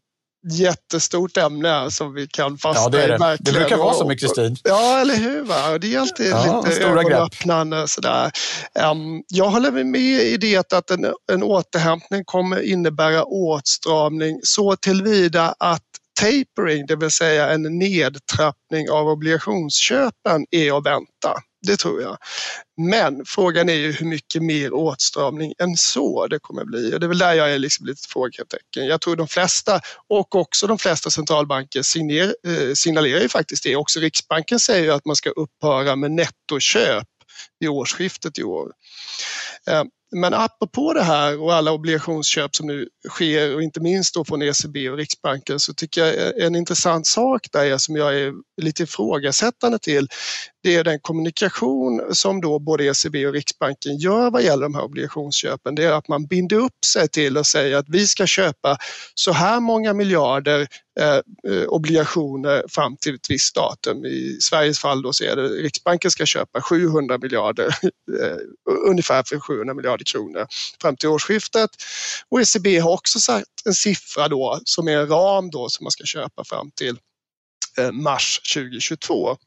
jättestort 0.51 1.37
ämne 1.37 1.91
som 1.91 2.13
vi 2.13 2.27
kan 2.27 2.57
fastna 2.57 2.83
ja, 2.83 2.89
det 2.89 3.03
är 3.03 3.19
det. 3.19 3.33
i. 3.33 3.37
Det 3.39 3.51
brukar 3.51 3.77
vara 3.77 3.93
så 3.93 4.07
mycket 4.07 4.29
Stig. 4.29 4.57
Ja, 4.63 4.99
eller 4.99 5.15
hur? 5.15 5.43
Va? 5.43 5.77
Det 5.77 5.95
är 5.95 5.99
alltid 5.99 6.31
ja, 6.31 6.63
lite 6.67 6.83
ögonöppnande. 6.83 7.87
Sådär. 7.87 8.31
Um, 8.91 9.23
jag 9.27 9.49
håller 9.49 9.83
med 9.83 10.01
i 10.01 10.37
det 10.37 10.73
att 10.73 10.91
en, 10.91 11.05
en 11.31 11.43
återhämtning 11.43 12.23
kommer 12.25 12.61
innebära 12.61 13.23
åtstramning 13.23 14.39
så 14.43 14.75
tillvida 14.75 15.55
att 15.59 15.81
tapering, 16.19 16.85
det 16.85 16.95
vill 16.95 17.11
säga 17.11 17.49
en 17.49 17.61
nedtrappning 17.61 18.89
av 18.89 19.07
obligationsköpen, 19.07 20.45
är 20.51 20.77
att 20.77 20.85
vänta. 20.85 21.41
Det 21.65 21.77
tror 21.77 22.01
jag. 22.01 22.17
Men 22.77 23.25
frågan 23.25 23.69
är 23.69 23.73
ju 23.73 23.91
hur 23.91 24.05
mycket 24.05 24.43
mer 24.43 24.73
åtstramning 24.73 25.53
än 25.59 25.77
så 25.77 26.27
det 26.27 26.39
kommer 26.39 26.65
bli. 26.65 26.95
Och 26.95 26.99
det 26.99 27.05
är 27.05 27.07
väl 27.07 27.17
där 27.17 27.33
jag 27.33 27.53
är 27.53 27.59
liksom 27.59 27.85
lite 27.85 28.07
frågetecken. 28.09 28.87
Jag 28.87 29.01
tror 29.01 29.15
de 29.15 29.27
flesta 29.27 29.81
och 30.09 30.35
också 30.35 30.67
de 30.67 30.77
flesta 30.77 31.09
centralbanker 31.09 31.79
eh, 31.79 32.73
signalerar 32.73 33.21
ju 33.21 33.29
faktiskt 33.29 33.63
det. 33.63 33.75
Också 33.75 33.99
Riksbanken 33.99 34.59
säger 34.59 34.83
ju 34.83 34.91
att 34.91 35.05
man 35.05 35.15
ska 35.15 35.29
upphöra 35.29 35.95
med 35.95 36.11
nettoköp 36.11 37.07
vid 37.59 37.69
årsskiftet 37.69 38.39
i 38.39 38.43
år. 38.43 38.71
Eh, 39.67 39.83
men 40.17 40.33
apropå 40.33 40.93
det 40.93 41.03
här 41.03 41.41
och 41.41 41.53
alla 41.53 41.71
obligationsköp 41.71 42.55
som 42.55 42.67
nu 42.67 42.87
sker 43.09 43.55
och 43.55 43.63
inte 43.63 43.79
minst 43.79 44.13
då 44.13 44.25
från 44.25 44.41
ECB 44.41 44.89
och 44.89 44.97
Riksbanken 44.97 45.59
så 45.59 45.73
tycker 45.73 46.05
jag 46.05 46.41
en 46.41 46.55
intressant 46.55 47.07
sak 47.07 47.47
där 47.51 47.65
är, 47.65 47.77
som 47.77 47.95
jag 47.95 48.19
är 48.19 48.33
lite 48.61 48.83
ifrågasättande 48.83 49.79
till 49.79 50.07
det 50.63 50.75
är 50.75 50.83
den 50.83 50.99
kommunikation 50.99 52.01
som 52.11 52.41
då 52.41 52.59
både 52.59 52.85
ECB 52.85 53.27
och 53.27 53.33
Riksbanken 53.33 53.97
gör 53.97 54.31
vad 54.31 54.43
gäller 54.43 54.63
de 54.63 54.75
här 54.75 54.83
obligationsköpen. 54.83 55.75
Det 55.75 55.83
är 55.83 55.91
att 55.91 56.07
man 56.07 56.25
binder 56.25 56.55
upp 56.55 56.85
sig 56.85 57.07
till 57.07 57.37
att 57.37 57.45
säga 57.47 57.77
att 57.77 57.89
vi 57.89 58.07
ska 58.07 58.25
köpa 58.25 58.77
så 59.15 59.31
här 59.31 59.59
många 59.59 59.93
miljarder 59.93 60.67
Eh, 60.99 61.21
eh, 61.51 61.67
obligationer 61.67 62.63
fram 62.67 62.97
till 62.97 63.15
ett 63.15 63.29
visst 63.29 63.55
datum. 63.55 64.05
I 64.05 64.37
Sveriges 64.41 64.79
fall 64.79 65.01
då 65.01 65.13
så 65.13 65.23
är 65.23 65.35
det 65.35 65.47
Riksbanken 65.47 66.11
ska 66.11 66.25
köpa 66.25 66.61
700 66.61 67.17
miljarder, 67.17 67.67
eh, 68.21 68.37
ungefär 68.89 69.23
för 69.23 69.39
700 69.39 69.73
miljarder 69.73 70.05
kronor 70.05 70.47
fram 70.81 70.95
till 70.95 71.09
årsskiftet. 71.09 71.69
Och 72.29 72.41
ECB 72.41 72.79
har 72.79 72.91
också 72.91 73.19
satt 73.19 73.43
en 73.65 73.73
siffra 73.73 74.27
då 74.27 74.59
som 74.65 74.87
är 74.87 74.97
en 74.97 75.07
ram 75.07 75.49
då 75.49 75.69
som 75.69 75.83
man 75.83 75.91
ska 75.91 76.03
köpa 76.03 76.43
fram 76.43 76.71
till 76.71 76.97
mars 77.91 78.39
2022. 78.53 79.37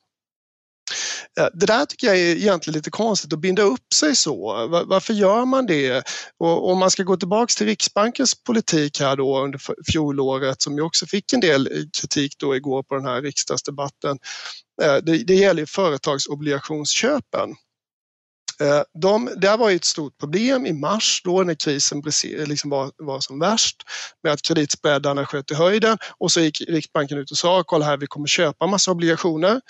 Eh, 1.40 1.46
det 1.54 1.66
där 1.66 1.84
tycker 1.84 2.06
jag 2.06 2.16
är 2.16 2.36
egentligen 2.36 2.76
lite 2.76 2.90
konstigt 2.90 3.32
att 3.32 3.38
binda 3.38 3.62
upp 3.62 3.94
sig 3.94 4.16
så. 4.16 4.66
Varför 4.86 5.14
gör 5.14 5.44
man 5.44 5.66
det? 5.66 6.02
Och 6.38 6.70
om 6.70 6.78
man 6.78 6.90
ska 6.90 7.02
gå 7.02 7.16
tillbaks 7.16 7.56
till 7.56 7.66
Riksbankens 7.66 8.44
politik 8.44 9.00
här 9.00 9.16
då 9.16 9.40
under 9.40 9.60
fjolåret 9.92 10.62
som 10.62 10.76
ju 10.76 10.82
också 10.82 11.06
fick 11.06 11.32
en 11.32 11.40
del 11.40 11.66
eh, 11.66 11.82
kritik 12.00 12.32
då 12.38 12.56
igår 12.56 12.82
på 12.82 12.94
den 12.94 13.04
här 13.04 13.22
riksdagsdebatten. 13.22 14.18
Eh, 14.82 14.96
det, 14.96 15.18
det 15.18 15.34
gäller 15.34 15.66
företagsobligationsköpen. 15.66 17.54
Eh, 18.60 18.82
de, 19.02 19.30
det 19.36 19.56
var 19.56 19.70
ett 19.70 19.84
stort 19.84 20.18
problem 20.18 20.66
i 20.66 20.72
mars 20.72 21.20
då 21.24 21.42
när 21.42 21.54
krisen 21.54 22.02
liksom 22.24 22.70
var, 22.70 22.90
var 22.96 23.20
som 23.20 23.38
värst 23.38 23.76
med 24.22 24.32
att 24.32 24.42
kreditspreadarna 24.42 25.26
sköt 25.26 25.50
i 25.50 25.54
höjden 25.54 25.98
och 26.18 26.32
så 26.32 26.40
gick 26.40 26.60
Riksbanken 26.68 27.18
ut 27.18 27.30
och 27.30 27.36
sa 27.36 27.64
kolla 27.66 27.84
här 27.84 27.96
vi 27.96 28.06
kommer 28.06 28.26
köpa 28.26 28.66
massa 28.66 28.90
obligationer 28.90 29.60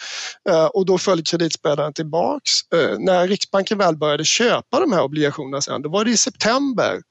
eh, 0.48 0.64
och 0.64 0.86
då 0.86 0.98
föll 0.98 1.22
kreditspreadarna 1.22 1.92
tillbaks. 1.92 2.50
Eh, 2.74 2.98
när 2.98 3.28
Riksbanken 3.28 3.78
väl 3.78 3.96
började 3.96 4.24
köpa 4.24 4.80
de 4.80 4.92
här 4.92 5.02
obligationerna 5.02 5.60
sen, 5.60 5.82
då 5.82 5.88
var 5.88 6.04
det 6.04 6.10
i 6.10 6.16
september 6.16 7.02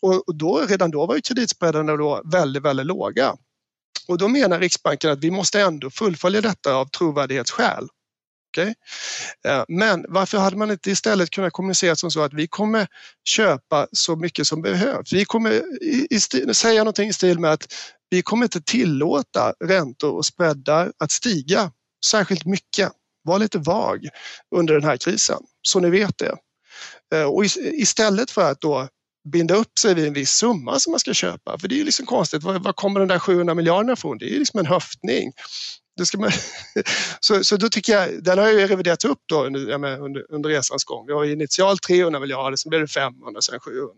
och 0.00 0.36
då, 0.36 0.66
redan 0.68 0.90
då 0.90 1.06
var 1.06 1.20
kreditspreadarna 1.20 1.96
då 1.96 2.22
väldigt, 2.32 2.62
väldigt 2.62 2.86
låga. 2.86 3.34
Och 4.08 4.18
då 4.18 4.28
menar 4.28 4.60
Riksbanken 4.60 5.10
att 5.10 5.18
vi 5.18 5.30
måste 5.30 5.60
ändå 5.60 5.90
fullfölja 5.90 6.40
detta 6.40 6.74
av 6.74 6.86
trovärdighetsskäl. 6.86 7.88
Okay? 8.58 8.74
Eh, 9.46 9.64
men 9.68 10.04
varför 10.08 10.38
hade 10.38 10.56
man 10.56 10.70
inte 10.70 10.90
istället 10.90 11.30
kunnat 11.30 11.52
kommunicera 11.52 11.96
som 11.96 12.10
så 12.10 12.22
att 12.22 12.32
vi 12.32 12.46
kommer 12.46 12.86
köpa 13.28 13.86
så 13.92 14.16
mycket 14.16 14.46
som 14.46 14.62
behövs. 14.62 15.12
Vi 15.12 15.24
kommer 15.24 15.52
i, 15.82 16.06
i 16.10 16.20
stil, 16.20 16.54
säga 16.54 16.80
någonting 16.80 17.08
i 17.08 17.12
stil 17.12 17.38
med 17.38 17.52
att 17.52 17.74
vi 18.10 18.22
kommer 18.22 18.44
inte 18.44 18.60
tillåta 18.60 19.54
räntor 19.64 20.16
och 20.16 20.26
spreadar 20.26 20.92
att 20.98 21.10
stiga 21.10 21.70
särskilt 22.06 22.44
mycket. 22.44 22.92
Var 23.22 23.38
lite 23.38 23.58
vag 23.58 24.08
under 24.56 24.74
den 24.74 24.84
här 24.84 24.96
krisen 24.96 25.38
så 25.62 25.80
ni 25.80 25.90
vet 25.90 26.18
det. 26.18 26.36
Eh, 27.14 27.24
och 27.24 27.44
istället 27.44 28.30
för 28.30 28.50
att 28.50 28.60
då 28.60 28.88
binda 29.32 29.54
upp 29.54 29.78
sig 29.78 29.94
vid 29.94 30.06
en 30.06 30.12
viss 30.12 30.30
summa 30.30 30.78
som 30.78 30.90
man 30.90 31.00
ska 31.00 31.14
köpa. 31.14 31.58
För 31.58 31.68
det 31.68 31.74
är 31.74 31.76
ju 31.76 31.84
liksom 31.84 32.06
konstigt, 32.06 32.42
var, 32.42 32.58
var 32.58 32.72
kommer 32.72 33.00
de 33.00 33.08
där 33.08 33.18
700 33.18 33.54
miljarderna 33.54 33.92
ifrån? 33.92 34.18
Det 34.18 34.24
är 34.24 34.30
ju 34.30 34.38
liksom 34.38 34.60
en 34.60 34.66
höftning. 34.66 35.32
Det 35.96 36.06
ska 36.06 36.18
man, 36.18 36.30
så, 37.20 37.44
så 37.44 37.56
då 37.56 37.68
tycker 37.68 37.92
jag, 37.92 38.24
den 38.24 38.38
har 38.38 38.46
jag 38.46 38.60
ju 38.60 38.66
reviderat 38.66 39.04
upp 39.04 39.20
då 39.26 39.44
under, 39.44 39.72
under, 40.00 40.32
under 40.32 40.50
resans 40.50 40.84
gång. 40.84 41.06
Vi 41.06 41.12
har 41.12 41.24
initialt 41.24 41.82
300 41.82 42.20
miljarder, 42.20 42.56
sen 42.56 42.70
blev 42.70 42.80
det 42.80 42.88
500, 42.88 43.40
sen 43.42 43.60
700. 43.60 43.90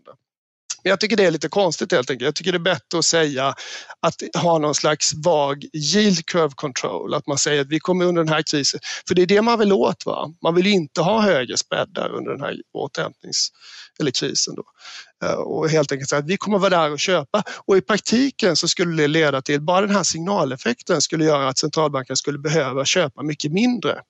Men 0.87 0.89
jag 0.89 0.99
tycker 0.99 1.17
det 1.17 1.25
är 1.25 1.31
lite 1.31 1.49
konstigt 1.49 1.91
helt 1.91 2.09
enkelt. 2.09 2.25
Jag 2.25 2.35
tycker 2.35 2.51
det 2.51 2.57
är 2.57 2.59
bättre 2.59 2.99
att 2.99 3.05
säga 3.05 3.55
att 4.01 4.15
ha 4.35 4.57
någon 4.57 4.75
slags 4.75 5.13
vag 5.25 5.65
yield 5.73 6.25
curve 6.25 6.53
control, 6.55 7.13
att 7.13 7.27
man 7.27 7.37
säger 7.37 7.61
att 7.61 7.67
vi 7.67 7.79
kommer 7.79 8.05
under 8.05 8.23
den 8.23 8.33
här 8.33 8.41
krisen, 8.41 8.79
för 9.07 9.15
det 9.15 9.21
är 9.21 9.25
det 9.25 9.41
man 9.41 9.59
vill 9.59 9.73
åt. 9.73 10.05
Va? 10.05 10.33
Man 10.43 10.55
vill 10.55 10.67
inte 10.67 11.01
ha 11.01 11.21
högre 11.21 11.57
spreadar 11.57 12.09
under 12.09 12.31
den 12.31 12.41
här 12.41 12.55
återhämtnings 12.73 13.49
eller 13.99 14.11
krisen. 14.11 14.55
Då. 14.55 14.63
Eh, 15.27 15.33
och 15.33 15.69
helt 15.69 15.91
enkelt 15.91 16.09
säga 16.09 16.19
att 16.19 16.29
vi 16.29 16.37
kommer 16.37 16.59
vara 16.59 16.69
där 16.69 16.91
och 16.91 16.99
köpa. 16.99 17.43
Och 17.65 17.77
i 17.77 17.81
praktiken 17.81 18.55
så 18.55 18.67
skulle 18.67 19.01
det 19.01 19.07
leda 19.07 19.41
till, 19.41 19.61
bara 19.61 19.85
den 19.85 19.95
här 19.95 20.03
signaleffekten 20.03 21.01
skulle 21.01 21.25
göra 21.25 21.47
att 21.47 21.57
centralbanken 21.57 22.15
skulle 22.15 22.39
behöva 22.39 22.85
köpa 22.85 23.23
mycket 23.23 23.51
mindre 23.51 24.01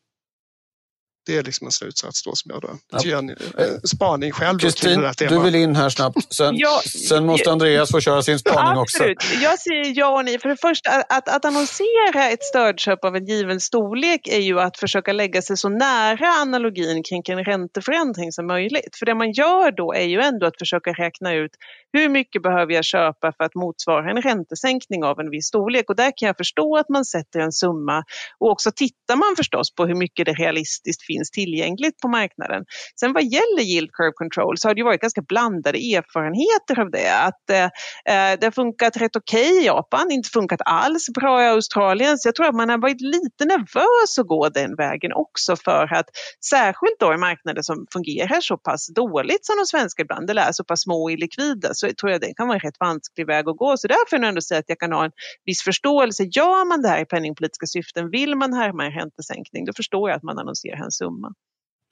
det 1.27 1.37
är 1.37 1.43
liksom 1.43 1.67
en 1.67 1.71
slutsats 1.71 2.23
då 2.23 2.35
som 2.35 2.51
jag 2.51 2.61
då, 2.61 2.69
ja. 3.03 3.17
en, 3.17 3.29
en 3.29 3.81
spaning 3.87 4.31
själv. 4.31 4.59
Kristin, 4.59 5.11
du 5.17 5.39
vill 5.39 5.55
in 5.55 5.75
här 5.75 5.89
snabbt. 5.89 6.33
Sen, 6.33 6.57
ja, 6.57 6.81
sen 7.07 7.25
måste 7.25 7.51
Andreas 7.51 7.91
få 7.91 7.99
köra 7.99 8.21
sin 8.21 8.39
spaning 8.39 8.81
absolut. 8.81 9.17
också. 9.17 9.33
Jag 9.33 9.59
säger 9.59 9.93
ja 9.95 10.17
och 10.17 10.25
nej. 10.25 10.39
För 10.39 10.49
det 10.49 10.57
första, 10.61 10.89
att, 11.09 11.29
att 11.29 11.45
annonsera 11.45 12.29
ett 12.29 12.43
stödköp 12.43 13.05
av 13.05 13.15
en 13.15 13.25
given 13.25 13.59
storlek 13.59 14.27
är 14.27 14.39
ju 14.39 14.59
att 14.59 14.77
försöka 14.77 15.13
lägga 15.13 15.41
sig 15.41 15.57
så 15.57 15.69
nära 15.69 16.27
analogin 16.41 17.03
kring 17.03 17.23
en 17.27 17.43
ränteförändring 17.43 18.31
som 18.31 18.47
möjligt. 18.47 18.95
För 18.99 19.05
det 19.05 19.15
man 19.15 19.31
gör 19.31 19.71
då 19.71 19.93
är 19.93 20.05
ju 20.05 20.21
ändå 20.21 20.45
att 20.45 20.57
försöka 20.59 20.91
räkna 20.91 21.33
ut 21.33 21.51
hur 21.93 22.09
mycket 22.09 22.41
behöver 22.43 22.73
jag 22.73 22.85
köpa 22.85 23.33
för 23.37 23.43
att 23.43 23.55
motsvara 23.55 24.11
en 24.11 24.21
räntesänkning 24.21 25.03
av 25.03 25.19
en 25.19 25.29
viss 25.29 25.47
storlek? 25.47 25.89
Och 25.89 25.95
där 25.95 26.11
kan 26.17 26.27
jag 26.27 26.37
förstå 26.37 26.77
att 26.77 26.89
man 26.89 27.05
sätter 27.05 27.39
en 27.39 27.51
summa 27.51 28.03
och 28.39 28.51
också 28.51 28.71
tittar 28.71 29.15
man 29.15 29.35
förstås 29.37 29.75
på 29.75 29.85
hur 29.85 29.95
mycket 29.95 30.25
det 30.25 30.33
realistiskt 30.33 31.05
finns 31.05 31.31
tillgängligt 31.31 31.97
på 32.01 32.07
marknaden. 32.07 32.65
Sen 32.99 33.13
vad 33.13 33.23
gäller 33.23 33.61
yield 33.61 33.91
curve 33.91 34.11
control 34.15 34.57
så 34.57 34.67
har 34.67 34.75
det 34.75 34.83
varit 34.83 35.01
ganska 35.01 35.21
blandade 35.21 35.77
erfarenheter 35.77 36.79
av 36.79 36.91
det. 36.91 37.23
Att 37.23 37.49
eh, 37.49 37.63
eh 37.63 38.39
det 38.39 38.43
har 38.43 38.51
funkat 38.51 38.97
rätt 38.97 39.15
okej 39.15 39.51
okay 39.51 39.61
i 39.61 39.65
Japan, 39.65 40.11
inte 40.11 40.29
funkat 40.29 40.61
alls 40.65 41.09
bra 41.09 41.43
i 41.43 41.47
Australien. 41.47 42.17
Så 42.17 42.27
jag 42.27 42.35
tror 42.35 42.45
att 42.45 42.55
man 42.55 42.69
har 42.69 42.77
varit 42.77 43.01
lite 43.01 43.45
nervös 43.45 44.19
att 44.19 44.27
gå 44.27 44.49
den 44.49 44.75
vägen 44.75 45.13
också 45.13 45.55
för 45.55 45.93
att 45.93 46.09
särskilt 46.49 46.99
då 46.99 47.13
i 47.13 47.17
marknader 47.17 47.61
som 47.61 47.85
fungerar 47.93 48.41
så 48.41 48.57
pass 48.57 48.87
dåligt 48.87 49.45
som 49.45 49.55
de 49.57 49.65
svenska 49.65 50.01
ibland, 50.01 50.29
eller 50.29 50.41
är 50.41 50.51
så 50.51 50.63
pass 50.63 50.81
små 50.81 51.03
och 51.03 51.11
illikvida, 51.11 51.73
så 51.77 51.93
tror 51.93 52.11
jag 52.11 52.21
det 52.21 52.33
kan 52.33 52.47
vara 52.47 52.55
en 52.55 52.59
rätt 52.59 52.79
vansklig 52.79 53.27
väg 53.27 53.49
att 53.49 53.57
gå. 53.57 53.77
Så 53.77 53.87
därför 53.87 54.09
får 54.09 54.19
jag 54.19 54.27
ändå 54.27 54.41
säga 54.41 54.59
att 54.59 54.69
jag 54.69 54.79
kan 54.79 54.91
ha 54.91 55.05
en 55.05 55.11
viss 55.45 55.61
förståelse. 55.61 56.23
Gör 56.23 56.65
man 56.65 56.81
det 56.81 56.89
här 56.89 57.01
i 57.01 57.05
penningpolitiska 57.05 57.65
syften, 57.65 58.09
vill 58.09 58.35
man 58.35 58.53
härma 58.53 58.85
en 58.85 58.91
räntesänkning, 58.91 59.65
då 59.65 59.73
förstår 59.73 60.09
jag 60.09 60.17
att 60.17 60.23
man 60.23 60.39
annonserar 60.39 60.85
en 60.85 60.91
summa. 60.91 61.33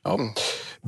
Ja. 0.06 0.20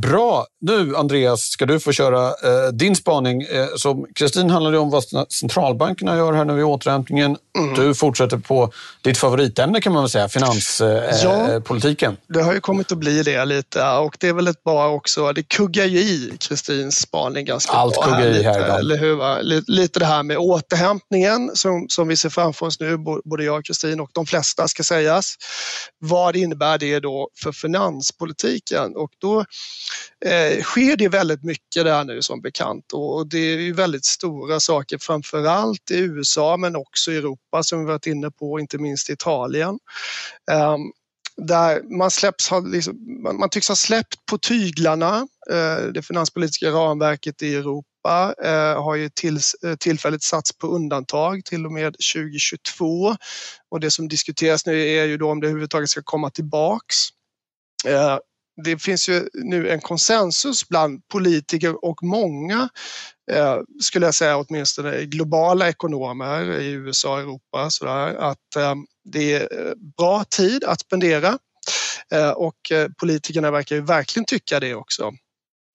Bra! 0.02 0.46
Nu 0.62 0.96
Andreas 0.96 1.42
ska 1.42 1.66
du 1.66 1.80
få 1.80 1.92
köra 1.92 2.28
eh, 2.28 2.72
din 2.74 2.96
spaning. 2.96 3.42
Eh, 3.42 3.68
som 3.76 4.08
Kristin 4.16 4.50
handlade 4.50 4.78
om 4.78 4.90
vad 4.90 5.04
centralbankerna 5.32 6.18
gör 6.18 6.34
här 6.34 6.46
nu 6.46 6.54
vid 6.54 6.66
återhämtningen. 6.66 7.38
Mm. 7.58 7.74
Du 7.74 7.96
fortsätter 7.96 8.38
på 8.38 8.72
ditt 9.02 9.18
favoritämne 9.18 9.82
kan 9.82 9.94
man 9.94 10.04
väl 10.04 10.10
säga, 10.10 10.30
finanspolitiken. 10.30 12.12
Eh, 12.12 12.18
ja, 12.28 12.34
det 12.34 12.42
har 12.42 12.54
ju 12.54 12.60
kommit 12.60 12.92
att 12.92 12.98
bli 12.98 13.24
det 13.24 13.46
lite 13.46 13.84
och 13.90 14.18
det 14.20 14.28
är 14.28 14.34
väl 14.34 14.48
ett 14.48 14.64
bra 14.64 14.90
också. 14.90 15.34
Det 15.34 15.44
kuggar 15.44 15.86
ju 15.86 16.00
i 16.00 16.38
Kristins 16.40 16.96
spaning 16.96 17.46
ganska 17.46 17.74
Allt 17.74 17.94
bra. 17.94 18.04
Allt 18.04 18.16
kuggar 18.16 18.30
i 18.30 18.44
här 18.44 18.66
idag. 18.66 18.80
Eller 18.80 18.98
hur? 18.98 19.44
Lite, 19.44 19.72
lite 19.72 20.00
det 20.00 20.06
här 20.06 20.24
med 20.24 20.38
återhämtningen 20.38 21.52
som, 21.54 21.86
som 21.90 22.08
vi 22.08 22.18
ser 22.18 22.30
framför 22.30 22.66
oss 22.66 22.80
nu, 22.80 22.98
både 23.26 23.44
jag 23.44 23.58
och 23.58 23.66
Kristin 23.66 24.00
och 24.00 24.10
de 24.14 24.26
flesta 24.26 24.68
ska 24.68 24.84
sägas. 24.84 25.36
Vad 26.00 26.36
innebär 26.36 26.78
det 26.78 27.00
då 27.00 27.30
för 27.44 27.52
finanspolitiken? 27.52 28.94
Och 29.08 29.14
då 29.18 29.40
eh, 30.26 30.64
sker 30.64 30.98
det 30.98 31.10
väldigt 31.10 31.44
mycket 31.44 31.86
där 31.86 32.04
nu 32.04 32.22
som 32.22 32.42
bekant 32.42 32.94
och 32.94 33.28
det 33.28 33.38
är 33.38 33.60
ju 33.60 33.74
väldigt 33.74 34.06
stora 34.06 34.60
saker 34.60 34.98
framför 34.98 35.46
allt 35.46 35.92
i 35.92 36.00
USA 36.00 36.58
men 36.58 36.76
också 36.76 37.12
i 37.12 37.18
Europa 37.18 37.64
som 37.64 37.80
vi 37.80 37.86
varit 37.86 38.08
inne 38.08 38.32
på, 38.32 38.60
inte 38.60 38.78
minst 38.78 39.10
Italien. 39.10 39.80
Um, 40.52 40.92
där 41.38 41.98
man, 41.98 42.12
släpps, 42.12 42.52
liksom, 42.66 42.98
man, 43.40 43.50
tycks 43.50 43.68
ha 43.68 43.76
släppt 43.76 44.26
på 44.26 44.38
tyglarna. 44.38 45.28
Eh, 45.52 45.86
det 45.94 46.02
finanspolitiska 46.02 46.70
ramverket 46.70 47.42
i 47.42 47.56
Europa 47.56 48.36
eh, 48.44 48.84
har 48.84 48.96
ju 48.96 49.06
eh, 49.06 49.76
tillfälligt 49.76 50.24
satts 50.24 50.58
på 50.58 50.68
undantag 50.68 51.46
till 51.46 51.66
och 51.66 51.72
med 51.72 51.96
2022 52.14 53.16
och 53.72 53.80
det 53.80 53.92
som 53.92 54.08
diskuteras 54.08 54.66
nu 54.66 54.88
är 54.88 55.06
ju 55.06 55.18
då 55.18 55.32
om 55.32 55.40
det 55.40 55.48
överhuvudtaget 55.48 55.90
ska 55.90 56.02
komma 56.04 56.30
tillbaks 56.30 56.96
eh, 57.86 58.18
det 58.64 58.78
finns 58.78 59.10
ju 59.10 59.30
nu 59.34 59.70
en 59.70 59.82
konsensus 59.82 60.68
bland 60.70 61.08
politiker 61.08 61.86
och 61.86 62.04
många, 62.04 62.70
eh, 63.32 63.58
skulle 63.82 64.06
jag 64.06 64.16
säga 64.16 64.38
åtminstone 64.38 65.06
globala 65.06 65.70
ekonomer 65.70 66.60
i 66.60 66.72
USA 66.72 67.14
och 67.14 67.20
Europa, 67.20 67.70
sådär, 67.70 68.16
att 68.16 68.56
eh, 68.56 68.76
det 69.04 69.34
är 69.34 69.68
eh, 69.68 69.74
bra 69.98 70.24
tid 70.24 70.64
att 70.64 70.80
spendera 70.80 71.38
eh, 72.12 72.30
och 72.30 72.72
eh, 72.72 72.88
politikerna 72.98 73.52
verkar 73.52 73.76
ju 73.76 73.82
verkligen 73.82 74.26
tycka 74.26 74.60
det 74.60 74.76
också. 74.76 75.12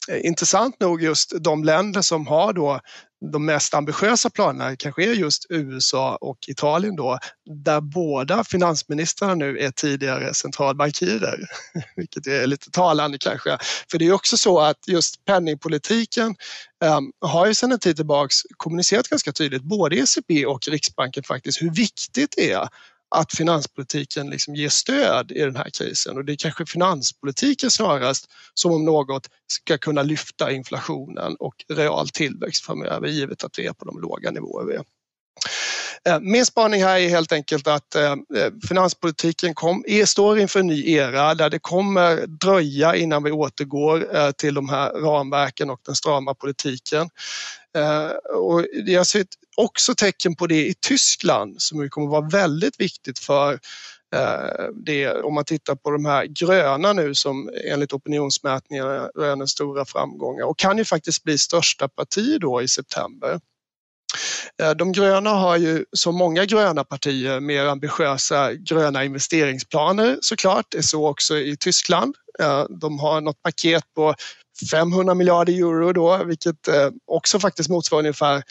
Eh, 0.09 0.27
intressant 0.27 0.81
nog 0.81 1.03
just 1.03 1.33
de 1.41 1.65
länder 1.65 2.03
som 2.03 2.27
har 2.27 2.53
då 2.53 2.81
de 3.31 3.47
mest 3.47 3.75
ambitiösa 3.75 4.31
planerna 4.31 4.77
kanske 4.77 5.05
är 5.05 5.13
just 5.15 5.47
USA 5.49 6.17
och 6.17 6.39
Italien 6.49 6.97
då, 6.97 7.19
där 7.65 7.81
båda 7.81 8.45
finansministrarna 8.45 9.35
nu 9.35 9.59
är 9.59 9.71
tidigare 9.71 10.35
centralbankirer, 10.35 11.39
vilket 11.97 12.27
är 12.27 12.47
lite 12.47 12.71
talande 12.71 13.19
kanske. 13.19 13.59
För 13.91 13.99
det 13.99 14.07
är 14.07 14.13
också 14.13 14.37
så 14.37 14.61
att 14.61 14.89
just 14.89 15.25
penningpolitiken 15.25 16.35
um, 16.85 17.13
har 17.21 17.47
ju 17.47 17.55
sedan 17.55 17.73
en 17.73 17.79
tid 17.79 17.97
tillbaks 17.97 18.37
kommunicerat 18.57 19.09
ganska 19.09 19.33
tydligt, 19.33 19.63
både 19.63 19.97
ECB 19.97 20.47
och 20.47 20.69
Riksbanken 20.69 21.23
faktiskt, 21.23 21.63
hur 21.63 21.71
viktigt 21.71 22.35
det 22.37 22.53
är 22.53 22.69
att 23.13 23.33
finanspolitiken 23.37 24.31
liksom 24.31 24.55
ger 24.55 24.69
stöd 24.69 25.33
i 25.33 25.39
den 25.39 25.57
här 25.57 25.71
krisen 25.71 26.17
och 26.17 26.25
det 26.25 26.33
är 26.33 26.37
kanske 26.37 26.67
finanspolitiken 26.67 27.71
snarast 27.71 28.31
som 28.55 28.73
om 28.73 28.85
något 28.85 29.29
ska 29.47 29.79
kunna 29.79 30.03
lyfta 30.03 30.53
inflationen 30.53 31.37
och 31.39 31.55
real 31.69 32.09
tillväxt 32.09 32.65
framöver 32.65 33.09
givet 33.09 33.45
att 33.45 33.59
vi 33.59 33.67
är 33.67 33.73
på 33.73 33.85
de 33.85 34.01
låga 34.01 34.31
nivåer 34.31 34.65
vi 34.65 34.75
är. 34.75 34.85
Eh, 36.09 36.21
min 36.21 36.47
spaning 36.47 36.83
här 36.83 36.99
är 36.99 37.09
helt 37.09 37.33
enkelt 37.33 37.67
att 37.67 37.95
eh, 37.95 38.13
eh, 38.13 38.53
finanspolitiken 38.69 39.55
kom, 39.55 39.85
står 40.07 40.39
inför 40.39 40.61
en 40.61 40.67
ny 40.67 40.93
era 40.93 41.35
där 41.35 41.51
det 41.51 41.59
kommer 41.59 42.27
dröja 42.27 42.97
innan 42.97 43.23
vi 43.23 43.31
återgår 43.31 44.33
till 44.33 44.55
de 44.55 44.69
här 44.69 44.91
ramverken 44.91 45.71
och 45.71 45.81
den 45.87 45.95
strama 45.95 46.35
politiken. 46.35 47.09
Och 48.35 48.67
jag 48.87 49.07
ser 49.07 49.25
också 49.57 49.95
tecken 49.95 50.37
på 50.37 50.47
det 50.47 50.67
i 50.67 50.75
Tyskland 50.81 51.63
som 51.63 51.91
kommer 51.91 52.09
vara 52.09 52.29
väldigt 52.29 52.81
viktigt 52.81 53.19
för 53.19 53.59
det, 54.75 55.13
om 55.13 55.35
man 55.35 55.45
tittar 55.45 55.75
på 55.75 55.91
de 55.91 56.05
här 56.05 56.25
gröna 56.27 56.93
nu 56.93 57.15
som 57.15 57.51
enligt 57.65 57.93
opinionsmätningarna 57.93 59.11
röner 59.15 59.47
stora 59.47 59.85
framgångar 59.85 60.45
och 60.45 60.59
kan 60.59 60.79
ju 60.79 60.85
faktiskt 60.85 61.25
bli 61.25 61.39
största 61.39 61.89
parti 61.89 62.39
då 62.41 62.63
i 62.63 62.69
september. 62.69 63.41
Eh, 64.63 64.71
de 64.71 64.93
gröna 64.93 65.31
har 65.31 65.57
ju 65.57 65.85
som 65.93 66.15
många 66.15 66.45
gröna 66.45 66.85
partier 66.85 67.41
mer 67.41 67.65
ambitiösa 67.65 68.53
gröna 68.55 69.05
investeringsplaner 69.05 70.19
såklart. 70.21 70.67
Det 70.69 70.79
är 70.79 70.83
så 70.83 71.09
också 71.09 71.39
i 71.39 71.57
Tyskland. 71.57 72.15
Eh, 72.41 72.65
de 72.81 72.99
har 72.99 73.21
något 73.21 73.43
paket 73.43 73.85
på 73.95 74.15
500 74.71 75.15
miljarder 75.15 75.53
euro 75.53 75.93
då, 75.93 76.25
vilket 76.25 76.69
eh, 76.69 76.91
också 77.07 77.39
faktiskt 77.39 77.71
motsvarar 77.71 78.03
ungefär 78.03 78.43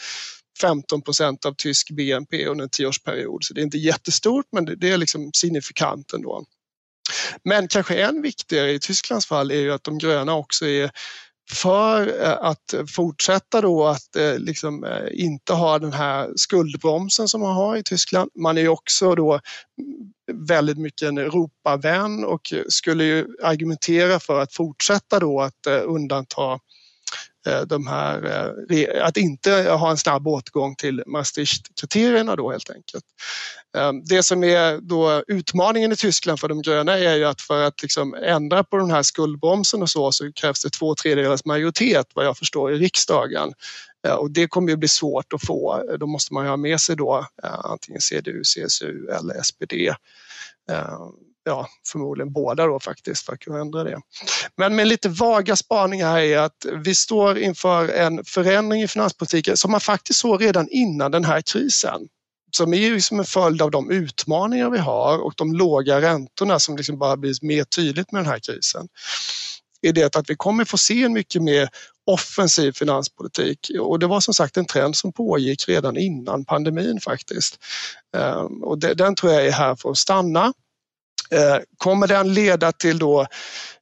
15 0.61 1.01
procent 1.01 1.45
av 1.45 1.53
tysk 1.57 1.91
BNP 1.91 2.45
under 2.45 2.63
en 2.63 2.69
tioårsperiod. 2.69 3.43
Så 3.43 3.53
det 3.53 3.61
är 3.61 3.63
inte 3.63 3.77
jättestort, 3.77 4.45
men 4.51 4.65
det 4.65 4.89
är 4.89 4.97
liksom 4.97 5.31
signifikant 5.33 6.13
ändå. 6.13 6.45
Men 7.43 7.67
kanske 7.67 8.01
än 8.01 8.21
viktigare 8.21 8.71
i 8.71 8.79
Tysklands 8.79 9.25
fall 9.25 9.51
är 9.51 9.59
ju 9.59 9.73
att 9.73 9.83
de 9.83 9.97
gröna 9.97 10.35
också 10.35 10.65
är 10.65 10.91
för 11.53 12.23
eh, 12.23 12.37
att 12.41 12.73
fortsätta 12.95 13.61
då 13.61 13.85
att 13.85 14.15
eh, 14.15 14.37
liksom 14.37 14.83
eh, 14.83 15.07
inte 15.11 15.53
ha 15.53 15.79
den 15.79 15.93
här 15.93 16.29
skuldbromsen 16.35 17.27
som 17.27 17.41
man 17.41 17.55
har 17.55 17.77
i 17.77 17.83
Tyskland. 17.83 18.31
Man 18.35 18.57
är 18.57 18.61
ju 18.61 18.67
också 18.67 19.15
då 19.15 19.39
väldigt 20.33 20.77
mycket 20.77 21.07
en 21.07 21.17
Europavän 21.17 22.25
och 22.25 22.53
skulle 22.69 23.03
ju 23.03 23.27
argumentera 23.43 24.19
för 24.19 24.39
att 24.39 24.53
fortsätta 24.53 25.19
då 25.19 25.41
att 25.41 25.67
undanta 25.85 26.59
Eh, 27.47 27.61
de 27.61 27.87
här, 27.87 28.25
eh, 28.69 29.05
att 29.05 29.17
inte 29.17 29.51
ha 29.51 29.91
en 29.91 29.97
snabb 29.97 30.27
återgång 30.27 30.75
till 30.75 31.03
Maastricht-kriterierna 31.05 32.35
då 32.35 32.51
helt 32.51 32.69
enkelt. 32.69 33.05
Ehm, 33.77 34.03
det 34.03 34.23
som 34.23 34.43
är 34.43 34.77
då 34.81 35.23
utmaningen 35.27 35.91
i 35.91 35.95
Tyskland 35.95 36.39
för 36.39 36.47
de 36.47 36.61
gröna 36.61 36.97
är 36.97 37.15
ju 37.15 37.25
att 37.25 37.41
för 37.41 37.63
att 37.63 37.81
liksom 37.81 38.13
ändra 38.13 38.63
på 38.63 38.77
den 38.77 38.91
här 38.91 39.03
skuldbromsen 39.03 39.81
och 39.81 39.89
så, 39.89 40.11
så 40.11 40.31
krävs 40.33 40.63
det 40.63 40.69
två 40.69 40.95
tredjedelars 40.95 41.45
majoritet 41.45 42.07
vad 42.13 42.25
jag 42.25 42.37
förstår 42.37 42.73
i 42.73 42.77
riksdagen. 42.77 43.53
Eh, 44.07 44.13
och 44.13 44.31
det 44.31 44.47
kommer 44.47 44.69
ju 44.69 44.75
bli 44.75 44.87
svårt 44.87 45.33
att 45.33 45.45
få. 45.45 45.83
Då 45.99 46.07
måste 46.07 46.33
man 46.33 46.43
ju 46.43 46.49
ha 46.49 46.57
med 46.57 46.79
sig 46.79 46.95
då 46.95 47.27
antingen 47.63 48.01
CDU, 48.01 48.41
CSU 48.43 49.07
eller 49.07 49.41
SPD. 49.43 49.73
Ehm, 50.71 51.30
Ja, 51.43 51.67
förmodligen 51.91 52.33
båda 52.33 52.65
då 52.65 52.79
faktiskt 52.79 53.25
för 53.25 53.33
att 53.33 53.39
kunna 53.39 53.59
ändra 53.59 53.83
det. 53.83 54.01
Men 54.57 54.75
med 54.75 54.87
lite 54.87 55.09
vaga 55.09 55.55
spaningar 55.55 56.11
här 56.11 56.19
är 56.19 56.37
att 56.37 56.65
vi 56.83 56.95
står 56.95 57.37
inför 57.37 57.87
en 57.87 58.23
förändring 58.25 58.81
i 58.81 58.87
finanspolitiken 58.87 59.57
som 59.57 59.71
man 59.71 59.81
faktiskt 59.81 60.19
såg 60.19 60.43
redan 60.43 60.67
innan 60.71 61.11
den 61.11 61.25
här 61.25 61.41
krisen 61.41 62.07
som 62.55 62.73
är 62.73 62.77
ju 62.77 63.01
som 63.01 63.19
en 63.19 63.25
följd 63.25 63.61
av 63.61 63.71
de 63.71 63.91
utmaningar 63.91 64.69
vi 64.69 64.77
har 64.77 65.19
och 65.19 65.33
de 65.37 65.53
låga 65.53 66.01
räntorna 66.01 66.59
som 66.59 66.77
liksom 66.77 66.99
bara 66.99 67.17
blir 67.17 67.45
mer 67.45 67.63
tydligt 67.63 68.11
med 68.11 68.23
den 68.23 68.31
här 68.31 68.39
krisen 68.39 68.87
är 69.81 69.93
det 69.93 70.15
att 70.15 70.29
vi 70.29 70.35
kommer 70.35 70.65
få 70.65 70.77
se 70.77 71.03
en 71.03 71.13
mycket 71.13 71.41
mer 71.41 71.69
offensiv 72.05 72.71
finanspolitik 72.71 73.71
och 73.79 73.99
det 73.99 74.07
var 74.07 74.19
som 74.19 74.33
sagt 74.33 74.57
en 74.57 74.65
trend 74.65 74.95
som 74.95 75.13
pågick 75.13 75.69
redan 75.69 75.97
innan 75.97 76.45
pandemin 76.45 76.99
faktiskt. 76.99 77.57
Ehm, 78.17 78.63
och 78.63 78.79
den 78.79 79.15
tror 79.15 79.33
jag 79.33 79.45
är 79.45 79.51
här 79.51 79.75
för 79.75 79.91
att 79.91 79.97
stanna. 79.97 80.53
Ehm, 81.29 81.61
kommer 81.77 82.07
den 82.07 82.33
leda 82.33 82.71
till 82.71 82.99
då 82.99 83.27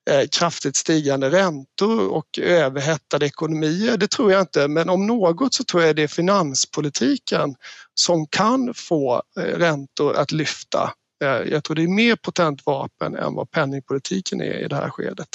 Eh, 0.10 0.28
kraftigt 0.32 0.76
stigande 0.76 1.30
räntor 1.30 2.08
och 2.08 2.40
överhettade 2.42 3.26
ekonomier. 3.26 3.98
Det 3.98 4.08
tror 4.08 4.32
jag 4.32 4.42
inte, 4.42 4.68
men 4.68 4.90
om 4.90 5.08
något 5.08 5.54
så 5.54 5.64
tror 5.64 5.84
jag 5.84 5.96
det 5.96 6.04
är 6.04 6.08
finanspolitiken 6.08 7.56
som 7.94 8.28
kan 8.28 8.74
få 8.74 9.24
eh, 9.40 9.44
räntor 9.44 10.16
att 10.16 10.32
lyfta. 10.32 10.94
Eh, 11.24 11.30
jag 11.30 11.64
tror 11.64 11.76
det 11.76 11.84
är 11.84 11.88
mer 11.88 12.16
potent 12.16 12.66
vapen 12.66 13.16
än 13.16 13.36
vad 13.36 13.52
penningpolitiken 13.52 14.42
är 14.42 14.66
i 14.66 14.68
det 14.68 14.76
här 14.76 14.90
skedet. 14.90 15.30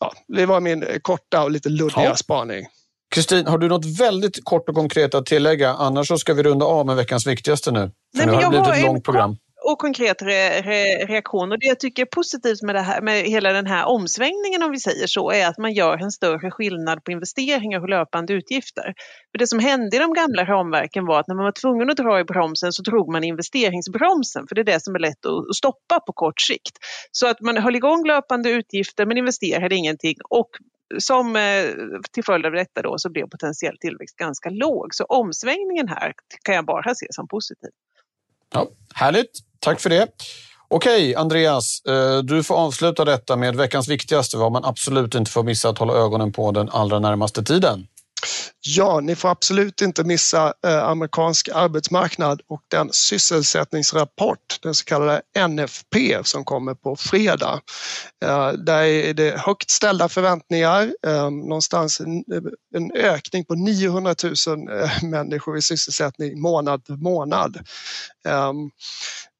Ja, 0.00 0.12
det 0.28 0.46
var 0.46 0.60
min 0.60 0.84
korta 1.02 1.42
och 1.42 1.50
lite 1.50 1.68
luddiga 1.68 2.04
ja. 2.04 2.16
spaning. 2.16 2.66
Kristin, 3.14 3.46
har 3.46 3.58
du 3.58 3.68
något 3.68 4.00
väldigt 4.00 4.44
kort 4.44 4.68
och 4.68 4.74
konkret 4.74 5.14
att 5.14 5.26
tillägga? 5.26 5.74
Annars 5.74 6.08
så 6.08 6.18
ska 6.18 6.34
vi 6.34 6.42
runda 6.42 6.66
av 6.66 6.86
med 6.86 6.96
veckans 6.96 7.26
viktigaste 7.26 7.70
nu. 7.70 7.90
För 8.16 8.26
Nej, 8.26 8.26
nu 8.26 8.32
har 8.32 8.42
det 8.42 8.48
blivit 8.48 8.68
ett 8.68 8.82
långt 8.82 9.04
program 9.04 9.36
och 9.64 9.78
konkret 9.78 10.22
re, 10.22 10.62
re, 10.62 11.06
reaktion. 11.06 11.52
Och 11.52 11.58
det 11.58 11.66
jag 11.66 11.80
tycker 11.80 12.02
är 12.02 12.06
positivt 12.06 12.62
med, 12.62 12.74
det 12.74 12.80
här, 12.80 13.00
med 13.00 13.24
hela 13.24 13.52
den 13.52 13.66
här 13.66 13.84
omsvängningen 13.86 14.62
om 14.62 14.70
vi 14.70 14.78
säger 14.78 15.06
så 15.06 15.30
är 15.30 15.46
att 15.46 15.58
man 15.58 15.72
gör 15.72 15.98
en 15.98 16.10
större 16.10 16.50
skillnad 16.50 17.04
på 17.04 17.12
investeringar 17.12 17.80
och 17.80 17.88
löpande 17.88 18.32
utgifter. 18.32 18.94
För 19.32 19.38
det 19.38 19.46
som 19.46 19.58
hände 19.58 19.96
i 19.96 19.98
de 19.98 20.14
gamla 20.14 20.44
ramverken 20.44 21.06
var 21.06 21.20
att 21.20 21.28
när 21.28 21.34
man 21.34 21.44
var 21.44 21.52
tvungen 21.52 21.90
att 21.90 21.96
dra 21.96 22.20
i 22.20 22.24
bromsen 22.24 22.72
så 22.72 22.82
drog 22.82 23.12
man 23.12 23.24
investeringsbromsen 23.24 24.46
för 24.48 24.54
det 24.54 24.60
är 24.60 24.64
det 24.64 24.82
som 24.82 24.94
är 24.94 24.98
lätt 24.98 25.26
att 25.26 25.56
stoppa 25.56 26.00
på 26.00 26.12
kort 26.12 26.40
sikt. 26.40 26.78
Så 27.12 27.26
att 27.26 27.40
man 27.40 27.56
höll 27.56 27.76
igång 27.76 28.06
löpande 28.06 28.50
utgifter 28.50 29.06
men 29.06 29.18
investerade 29.18 29.74
ingenting 29.74 30.16
och 30.28 30.50
som 30.98 31.36
eh, 31.36 31.64
till 32.12 32.24
följd 32.24 32.46
av 32.46 32.52
detta 32.52 32.82
då 32.82 32.98
så 32.98 33.10
blev 33.10 33.26
potentiell 33.28 33.76
tillväxt 33.80 34.16
ganska 34.16 34.50
låg. 34.50 34.94
Så 34.94 35.04
omsvängningen 35.04 35.88
här 35.88 36.12
kan 36.42 36.54
jag 36.54 36.66
bara 36.66 36.94
se 36.94 37.06
som 37.10 37.28
positiv. 37.28 37.70
Ja, 38.52 38.66
härligt. 38.94 39.30
Tack 39.60 39.80
för 39.80 39.90
det. 39.90 40.06
Okej, 40.68 41.14
Andreas, 41.14 41.82
eh, 41.88 42.18
du 42.18 42.42
får 42.42 42.54
avsluta 42.54 43.04
detta 43.04 43.36
med 43.36 43.56
veckans 43.56 43.88
viktigaste, 43.88 44.36
vad 44.36 44.52
man 44.52 44.64
absolut 44.64 45.14
inte 45.14 45.30
får 45.30 45.42
missa 45.42 45.68
att 45.68 45.78
hålla 45.78 45.92
ögonen 45.92 46.32
på 46.32 46.50
den 46.52 46.68
allra 46.68 46.98
närmaste 46.98 47.42
tiden. 47.42 47.86
Ja, 48.60 49.00
ni 49.00 49.16
får 49.16 49.28
absolut 49.28 49.82
inte 49.82 50.04
missa 50.04 50.54
eh, 50.66 50.84
amerikansk 50.84 51.48
arbetsmarknad 51.48 52.40
och 52.48 52.62
den 52.68 52.92
sysselsättningsrapport, 52.92 54.58
den 54.62 54.74
så 54.74 54.84
kallade 54.84 55.22
NFP 55.48 56.24
som 56.24 56.44
kommer 56.44 56.74
på 56.74 56.96
fredag. 56.96 57.60
Eh, 58.24 58.52
där 58.52 58.82
är 58.82 59.14
det 59.14 59.38
högt 59.38 59.70
ställda 59.70 60.08
förväntningar, 60.08 60.94
eh, 61.06 61.30
någonstans 61.30 62.00
en, 62.00 62.24
ökning 62.94 63.44
på 63.44 63.54
900 63.54 64.14
000 64.46 64.68
människor 65.02 65.58
i 65.58 65.62
sysselsättning 65.62 66.40
månad 66.40 66.82
för 66.86 66.94
månad. 66.94 67.58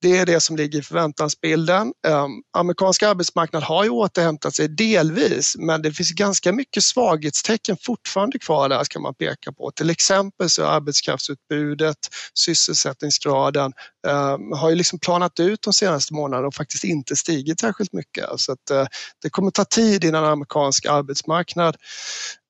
Det 0.03 0.19
är 0.19 0.27
det 0.27 0.41
som 0.41 0.57
ligger 0.57 0.79
i 0.79 0.83
förväntansbilden. 0.83 1.93
Ehm, 2.07 2.31
amerikanska 2.59 3.09
arbetsmarknad 3.09 3.63
har 3.63 3.85
ju 3.85 3.91
återhämtat 3.91 4.55
sig 4.55 4.69
delvis, 4.69 5.57
men 5.59 5.83
det 5.83 5.93
finns 5.93 6.11
ganska 6.11 6.53
mycket 6.53 6.83
svaghetstecken 6.83 7.77
fortfarande 7.81 8.39
kvar 8.39 8.69
där 8.69 8.85
ska 8.85 9.01
man 9.01 9.15
peka 9.15 9.53
på. 9.53 9.71
Till 9.71 9.91
exempel 9.91 10.51
så 10.51 10.63
är 10.63 10.67
arbetskraftsutbudet, 10.67 11.97
sysselsättningsgraden 12.35 13.73
Ehm, 14.07 14.53
har 14.53 14.71
ju 14.71 14.77
liksom 14.77 14.99
planat 14.99 15.41
ut 15.41 15.63
de 15.63 15.73
senaste 15.73 16.15
månaderna 16.15 16.49
och 16.49 16.55
faktiskt 16.55 16.85
inte 16.85 17.17
stigit 17.17 17.61
särskilt 17.61 17.93
mycket. 17.93 18.25
Så 18.37 18.53
att, 18.53 18.71
eh, 18.71 18.87
det 19.23 19.31
kommer 19.31 19.51
ta 19.51 19.65
tid 19.65 20.05
innan 20.05 20.25
amerikansk 20.25 20.87
arbetsmarknad 20.87 21.77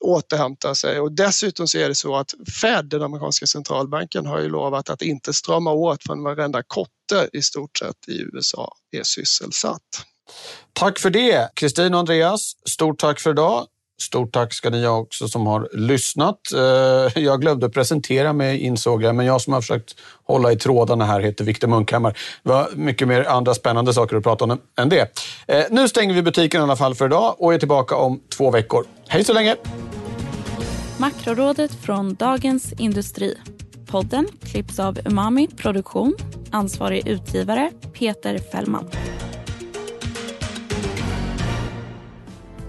återhämtar 0.05 0.75
sig 0.75 1.01
och 1.01 1.13
dessutom 1.13 1.69
så 1.69 1.79
är 1.79 1.89
det 1.89 1.95
så 1.95 2.17
att 2.17 2.35
Fed, 2.61 2.85
den 2.85 3.03
amerikanska 3.03 3.47
centralbanken, 3.47 4.27
har 4.27 4.41
ju 4.41 4.49
lovat 4.49 4.91
att 4.91 5.03
inte 5.03 5.33
strama 5.33 5.73
åt 5.73 6.03
förrän 6.03 6.23
varenda 6.23 6.63
kotte 6.63 7.29
i 7.33 7.43
stort 7.43 7.79
sett 7.79 8.09
i 8.09 8.21
USA 8.21 8.75
är 8.93 9.03
sysselsatt. 9.03 9.83
Tack 10.73 10.99
för 10.99 11.11
det, 11.11 11.51
Kristin 11.55 11.95
och 11.95 12.01
Andreas. 12.01 12.53
Stort 12.69 12.99
tack 12.99 13.21
för 13.21 13.31
idag. 13.31 13.67
Stort 14.01 14.33
tack 14.33 14.55
ska 14.55 14.71
ni 14.71 14.87
ha 14.87 14.99
också 14.99 15.29
som 15.29 15.47
har 15.47 15.69
lyssnat. 15.73 16.39
Eh, 16.55 17.23
jag 17.23 17.41
glömde 17.41 17.69
presentera 17.69 18.33
mig 18.33 18.59
insåg 18.59 19.03
jag, 19.03 19.15
men 19.15 19.27
jag 19.27 19.41
som 19.41 19.53
har 19.53 19.61
försökt 19.61 19.95
hålla 20.25 20.53
i 20.53 20.57
trådarna 20.57 21.05
här 21.05 21.21
heter 21.21 21.45
Viktor 21.45 21.69
Munkhammar. 21.69 22.19
Det 22.43 22.49
var 22.49 22.69
mycket 22.75 23.09
mer 23.09 23.25
andra 23.25 23.55
spännande 23.55 23.95
saker 23.95 24.17
att 24.17 24.23
prata 24.23 24.45
om 24.45 24.59
än 24.79 24.89
det. 24.89 25.19
Eh, 25.47 25.65
nu 25.71 25.89
stänger 25.89 26.15
vi 26.15 26.23
butiken 26.23 26.61
i 26.61 26.65
alla 26.65 26.77
fall 26.77 26.95
för 26.95 27.07
idag 27.07 27.35
och 27.39 27.55
är 27.55 27.59
tillbaka 27.59 27.97
om 27.97 28.21
två 28.37 28.51
veckor. 28.51 28.85
Hej 29.09 29.25
så 29.25 29.33
länge! 29.33 29.57
Makrorådet 30.99 31.75
från 31.75 32.15
Dagens 32.15 32.73
Industri. 32.73 33.39
Podden 33.87 34.29
klipps 34.43 34.79
av 34.79 34.99
Umami 35.05 35.49
Produktion. 35.49 36.15
Ansvarig 36.51 37.09
utgivare 37.09 37.71
Peter 37.93 38.39
Fällman. 38.39 38.91